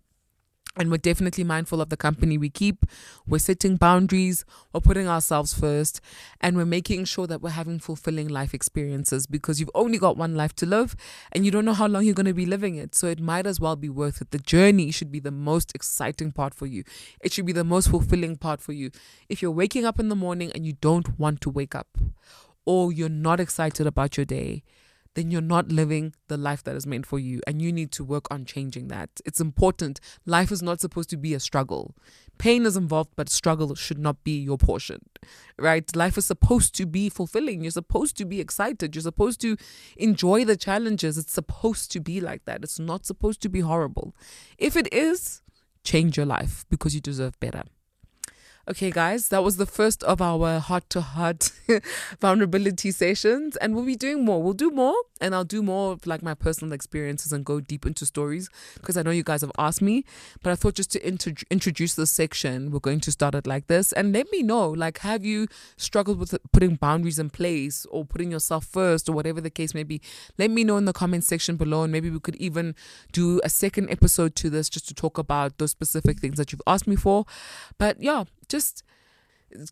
and 0.76 0.90
we're 0.90 0.96
definitely 0.96 1.44
mindful 1.44 1.80
of 1.80 1.88
the 1.88 1.96
company 1.96 2.36
we 2.36 2.50
keep. 2.50 2.84
We're 3.26 3.38
setting 3.38 3.76
boundaries, 3.76 4.44
we're 4.72 4.80
putting 4.80 5.08
ourselves 5.08 5.54
first, 5.54 6.00
and 6.40 6.56
we're 6.56 6.64
making 6.64 7.04
sure 7.04 7.26
that 7.26 7.40
we're 7.40 7.50
having 7.50 7.78
fulfilling 7.78 8.28
life 8.28 8.54
experiences 8.54 9.26
because 9.26 9.60
you've 9.60 9.70
only 9.74 9.98
got 9.98 10.16
one 10.16 10.34
life 10.34 10.54
to 10.56 10.66
live 10.66 10.96
and 11.32 11.44
you 11.44 11.50
don't 11.50 11.64
know 11.64 11.74
how 11.74 11.86
long 11.86 12.04
you're 12.04 12.14
going 12.14 12.26
to 12.26 12.34
be 12.34 12.46
living 12.46 12.76
it. 12.76 12.94
So 12.94 13.06
it 13.06 13.20
might 13.20 13.46
as 13.46 13.60
well 13.60 13.76
be 13.76 13.88
worth 13.88 14.20
it. 14.20 14.30
The 14.30 14.38
journey 14.38 14.90
should 14.90 15.12
be 15.12 15.20
the 15.20 15.30
most 15.30 15.74
exciting 15.74 16.32
part 16.32 16.54
for 16.54 16.66
you, 16.66 16.84
it 17.20 17.32
should 17.32 17.46
be 17.46 17.52
the 17.52 17.64
most 17.64 17.88
fulfilling 17.90 18.36
part 18.36 18.60
for 18.60 18.72
you. 18.72 18.90
If 19.28 19.42
you're 19.42 19.50
waking 19.50 19.84
up 19.84 20.00
in 20.00 20.08
the 20.08 20.16
morning 20.16 20.50
and 20.54 20.66
you 20.66 20.74
don't 20.80 21.18
want 21.18 21.40
to 21.42 21.50
wake 21.50 21.74
up, 21.74 21.98
or 22.66 22.92
you're 22.92 23.08
not 23.08 23.40
excited 23.40 23.86
about 23.86 24.16
your 24.16 24.24
day, 24.24 24.62
then 25.14 25.30
you're 25.30 25.40
not 25.40 25.70
living 25.70 26.14
the 26.28 26.36
life 26.36 26.62
that 26.64 26.76
is 26.76 26.86
meant 26.86 27.06
for 27.06 27.18
you. 27.18 27.40
And 27.46 27.62
you 27.62 27.72
need 27.72 27.92
to 27.92 28.04
work 28.04 28.26
on 28.30 28.44
changing 28.44 28.88
that. 28.88 29.20
It's 29.24 29.40
important. 29.40 30.00
Life 30.26 30.50
is 30.52 30.62
not 30.62 30.80
supposed 30.80 31.10
to 31.10 31.16
be 31.16 31.34
a 31.34 31.40
struggle. 31.40 31.94
Pain 32.36 32.66
is 32.66 32.76
involved, 32.76 33.10
but 33.14 33.28
struggle 33.28 33.74
should 33.74 33.98
not 33.98 34.24
be 34.24 34.36
your 34.38 34.58
portion, 34.58 35.00
right? 35.56 35.94
Life 35.94 36.18
is 36.18 36.26
supposed 36.26 36.74
to 36.74 36.86
be 36.86 37.08
fulfilling. 37.08 37.62
You're 37.62 37.70
supposed 37.70 38.16
to 38.18 38.24
be 38.24 38.40
excited. 38.40 38.94
You're 38.94 39.02
supposed 39.02 39.40
to 39.42 39.56
enjoy 39.96 40.44
the 40.44 40.56
challenges. 40.56 41.16
It's 41.16 41.32
supposed 41.32 41.92
to 41.92 42.00
be 42.00 42.20
like 42.20 42.44
that. 42.46 42.64
It's 42.64 42.80
not 42.80 43.06
supposed 43.06 43.40
to 43.42 43.48
be 43.48 43.60
horrible. 43.60 44.16
If 44.58 44.76
it 44.76 44.92
is, 44.92 45.42
change 45.84 46.16
your 46.16 46.26
life 46.26 46.64
because 46.68 46.94
you 46.94 47.00
deserve 47.00 47.38
better. 47.38 47.62
Okay, 48.66 48.90
guys, 48.90 49.28
that 49.28 49.44
was 49.44 49.58
the 49.58 49.66
first 49.66 50.02
of 50.04 50.22
our 50.22 50.58
heart 50.58 50.88
to 50.88 51.02
heart 51.02 51.52
vulnerability 52.18 52.90
sessions, 52.92 53.56
and 53.56 53.74
we'll 53.74 53.84
be 53.84 53.94
doing 53.94 54.24
more. 54.24 54.42
We'll 54.42 54.54
do 54.54 54.70
more, 54.70 54.94
and 55.20 55.34
I'll 55.34 55.44
do 55.44 55.62
more 55.62 55.92
of 55.92 56.06
like 56.06 56.22
my 56.22 56.32
personal 56.32 56.72
experiences 56.72 57.30
and 57.30 57.44
go 57.44 57.60
deep 57.60 57.84
into 57.84 58.06
stories 58.06 58.48
because 58.76 58.96
I 58.96 59.02
know 59.02 59.10
you 59.10 59.22
guys 59.22 59.42
have 59.42 59.52
asked 59.58 59.82
me. 59.82 60.06
But 60.42 60.50
I 60.50 60.54
thought 60.54 60.76
just 60.76 60.90
to 60.92 61.06
inter- 61.06 61.34
introduce 61.50 61.94
this 61.94 62.10
section, 62.10 62.70
we're 62.70 62.78
going 62.78 63.00
to 63.00 63.12
start 63.12 63.34
it 63.34 63.46
like 63.46 63.66
this, 63.66 63.92
and 63.92 64.14
let 64.14 64.32
me 64.32 64.42
know 64.42 64.70
like, 64.70 65.00
have 65.00 65.26
you 65.26 65.46
struggled 65.76 66.18
with 66.18 66.34
putting 66.54 66.76
boundaries 66.76 67.18
in 67.18 67.28
place 67.28 67.84
or 67.90 68.06
putting 68.06 68.30
yourself 68.30 68.64
first 68.64 69.10
or 69.10 69.12
whatever 69.12 69.42
the 69.42 69.50
case 69.50 69.74
may 69.74 69.82
be? 69.82 70.00
Let 70.38 70.50
me 70.50 70.64
know 70.64 70.78
in 70.78 70.86
the 70.86 70.94
comment 70.94 71.24
section 71.24 71.56
below, 71.56 71.82
and 71.82 71.92
maybe 71.92 72.08
we 72.08 72.18
could 72.18 72.36
even 72.36 72.76
do 73.12 73.42
a 73.44 73.50
second 73.50 73.90
episode 73.90 74.34
to 74.36 74.48
this 74.48 74.70
just 74.70 74.88
to 74.88 74.94
talk 74.94 75.18
about 75.18 75.58
those 75.58 75.72
specific 75.72 76.18
things 76.18 76.38
that 76.38 76.50
you've 76.50 76.62
asked 76.66 76.86
me 76.86 76.96
for. 76.96 77.26
But 77.76 78.02
yeah, 78.02 78.24
just 78.54 78.84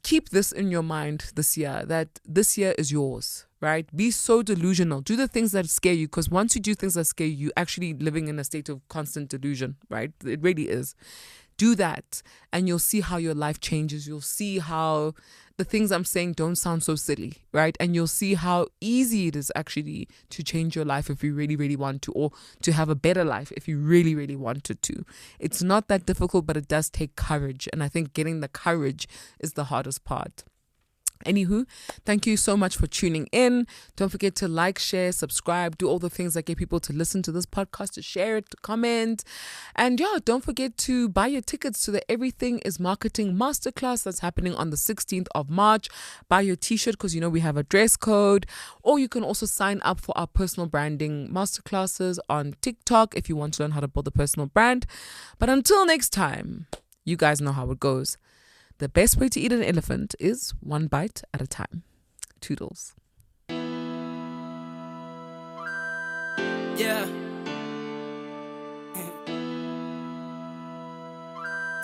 keep 0.03 0.31
this 0.31 0.53
in 0.53 0.71
your 0.71 0.83
mind 0.83 1.19
this 1.35 1.57
year 1.57 1.83
that 1.87 2.09
this 2.39 2.57
year 2.59 2.75
is 2.79 2.93
yours, 2.93 3.47
right? 3.61 3.87
Be 3.95 4.11
so 4.11 4.43
delusional. 4.43 5.01
Do 5.01 5.17
the 5.17 5.29
things 5.29 5.53
that 5.53 5.69
scare 5.69 5.93
you 5.93 6.07
because 6.07 6.29
once 6.31 6.55
you 6.55 6.61
do 6.61 6.75
things 6.75 6.95
that 6.95 7.07
scare 7.07 7.27
you, 7.27 7.37
you're 7.37 7.53
actually 7.57 7.95
living 7.95 8.29
in 8.29 8.39
a 8.39 8.45
state 8.45 8.69
of 8.69 8.87
constant 8.89 9.29
delusion, 9.29 9.77
right? 9.89 10.13
It 10.25 10.41
really 10.43 10.69
is. 10.69 10.95
Do 11.63 11.77
that 11.77 12.23
and 12.53 12.67
you'll 12.67 12.81
see 12.81 13.03
how 13.03 13.19
your 13.19 13.35
life 13.35 13.61
changes. 13.61 14.09
You'll 14.09 14.21
see 14.21 14.59
how 14.59 15.15
the 15.59 15.65
things 15.65 15.93
I'm 15.93 16.05
saying 16.05 16.33
don't 16.33 16.57
sound 16.57 16.83
so 16.83 16.97
silly, 16.97 17.35
right? 17.53 17.77
And 17.79 17.95
you'll 17.95 18.09
see 18.09 18.35
how 18.35 18.67
easy 18.81 19.29
it 19.29 19.37
is 19.37 19.53
actually 19.55 20.09
to 20.31 20.43
change 20.43 20.75
your 20.75 20.85
life 20.85 21.09
if 21.09 21.23
you 21.23 21.35
really, 21.35 21.55
really 21.55 21.77
want 21.77 22.03
to, 22.03 22.13
or 22.13 22.33
to 22.63 22.73
have 22.73 22.89
a 22.89 22.97
better 22.97 23.25
life 23.25 23.53
if 23.53 23.69
you 23.69 23.79
really, 23.79 24.15
really 24.17 24.35
wanted 24.35 24.83
to. 24.83 25.05
It's 25.39 25.63
not 25.63 25.87
that 25.87 26.05
difficult, 26.05 26.47
but 26.47 26.57
it 26.57 26.67
does 26.67 26.91
take 26.91 27.15
courage. 27.15 27.69
And 27.73 27.81
I 27.81 27.89
think 27.89 28.13
getting 28.13 28.41
the 28.41 28.49
courage 28.49 29.07
is 29.39 29.53
the 29.53 29.65
hardest 29.65 30.05
part. 30.05 30.43
Anywho, 31.23 31.67
thank 32.05 32.27
you 32.27 32.37
so 32.37 32.57
much 32.57 32.77
for 32.77 32.87
tuning 32.87 33.27
in. 33.33 33.67
Don't 33.97 34.09
forget 34.09 34.35
to 34.37 34.49
like, 34.49 34.79
share, 34.79 35.13
subscribe, 35.13 35.79
do 35.79 35.89
all 35.89 35.99
the 35.99 36.11
things 36.11 36.35
that 36.35 36.47
get 36.47 36.59
people 36.59 36.81
to 36.81 36.93
listen 36.93 37.23
to 37.23 37.33
this 37.33 37.47
podcast, 37.47 37.93
to 37.93 38.03
share 38.03 38.37
it, 38.37 38.51
to 38.51 38.57
comment. 38.59 39.25
And 39.75 39.99
yeah, 39.99 40.19
don't 40.25 40.45
forget 40.45 40.77
to 40.79 41.09
buy 41.09 41.29
your 41.29 41.43
tickets 41.43 41.85
to 41.85 41.91
the 41.91 42.11
Everything 42.11 42.59
is 42.61 42.79
Marketing 42.79 43.35
Masterclass 43.35 44.03
that's 44.05 44.21
happening 44.21 44.55
on 44.55 44.71
the 44.71 44.77
16th 44.77 45.29
of 45.35 45.51
March. 45.51 45.89
Buy 46.29 46.43
your 46.43 46.57
t 46.57 46.77
shirt 46.77 46.95
because 46.95 47.15
you 47.15 47.21
know 47.21 47.29
we 47.29 47.41
have 47.41 47.57
a 47.57 47.63
dress 47.63 47.97
code. 47.97 48.47
Or 48.83 48.99
you 48.99 49.09
can 49.09 49.23
also 49.23 49.47
sign 49.47 49.81
up 49.83 50.01
for 50.01 50.17
our 50.17 50.27
personal 50.27 50.69
branding 50.69 51.29
masterclasses 51.29 52.19
on 52.29 52.55
TikTok 52.61 53.17
if 53.17 53.29
you 53.29 53.37
want 53.37 53.55
to 53.55 53.63
learn 53.63 53.73
how 53.73 53.81
to 53.81 53.89
build 53.89 54.09
a 54.09 54.11
personal 54.11 54.47
brand. 54.47 54.87
But 55.39 55.49
until 55.49 55.87
next 55.87 56.11
time, 56.11 56.67
you 57.05 57.17
guys 57.17 57.41
know 57.41 57.53
how 57.53 57.71
it 57.71 57.81
goes. 57.81 58.17
The 58.83 58.89
best 58.89 59.17
way 59.17 59.29
to 59.29 59.39
eat 59.39 59.53
an 59.53 59.63
elephant 59.63 60.17
is 60.19 60.55
one 60.59 60.89
bite 60.89 61.23
at 61.33 61.41
a 61.41 61.47
time. 61.47 61.85
Toodles. 62.41 62.97
Yeah. 63.49 63.55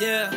Yeah. 0.00 0.30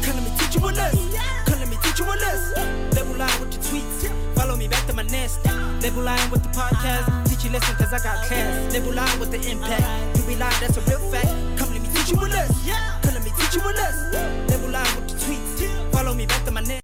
Come 0.00 0.14
let 0.14 0.24
me 0.24 0.30
teach 0.38 0.54
you 0.54 0.64
a 0.64 0.72
lesson. 0.72 1.12
Come 1.44 1.58
let 1.58 1.68
me 1.68 1.76
teach 1.82 1.98
you 1.98 2.06
a 2.06 2.16
lesson. 2.16 2.90
Level 2.92 3.16
line 3.16 3.40
with 3.40 3.52
the 3.52 3.58
tweets. 3.58 4.08
Follow 4.34 4.56
me 4.56 4.68
back 4.68 4.86
to 4.86 4.94
my 4.94 5.02
nest. 5.02 5.44
Level 5.82 6.02
line 6.02 6.30
with 6.30 6.42
the 6.42 6.48
podcast. 6.48 7.28
Teach 7.28 7.44
you 7.44 7.50
lesson 7.50 7.76
cause 7.76 7.92
I 7.92 7.98
got 8.02 8.24
class. 8.24 8.72
Level 8.72 8.94
line 8.94 9.20
with 9.20 9.32
the 9.32 9.50
impact. 9.50 10.16
You 10.16 10.24
be 10.24 10.34
lying, 10.36 10.58
that's 10.62 10.78
a 10.78 10.80
real 10.88 11.00
fact. 11.10 11.28
Come 11.58 11.74
let 11.74 11.82
me 11.82 11.88
teach 11.92 12.10
you 12.10 12.16
a 12.16 12.24
lesson 12.24 12.93
you 13.54 13.62
with 13.64 13.78
us. 13.78 14.12
Level 14.50 14.70
live 14.70 14.96
with 14.96 15.08
the 15.08 15.14
tweets. 15.14 15.92
Follow 15.92 16.14
me 16.14 16.26
back 16.26 16.44
to 16.44 16.50
my 16.50 16.60
net. 16.60 16.83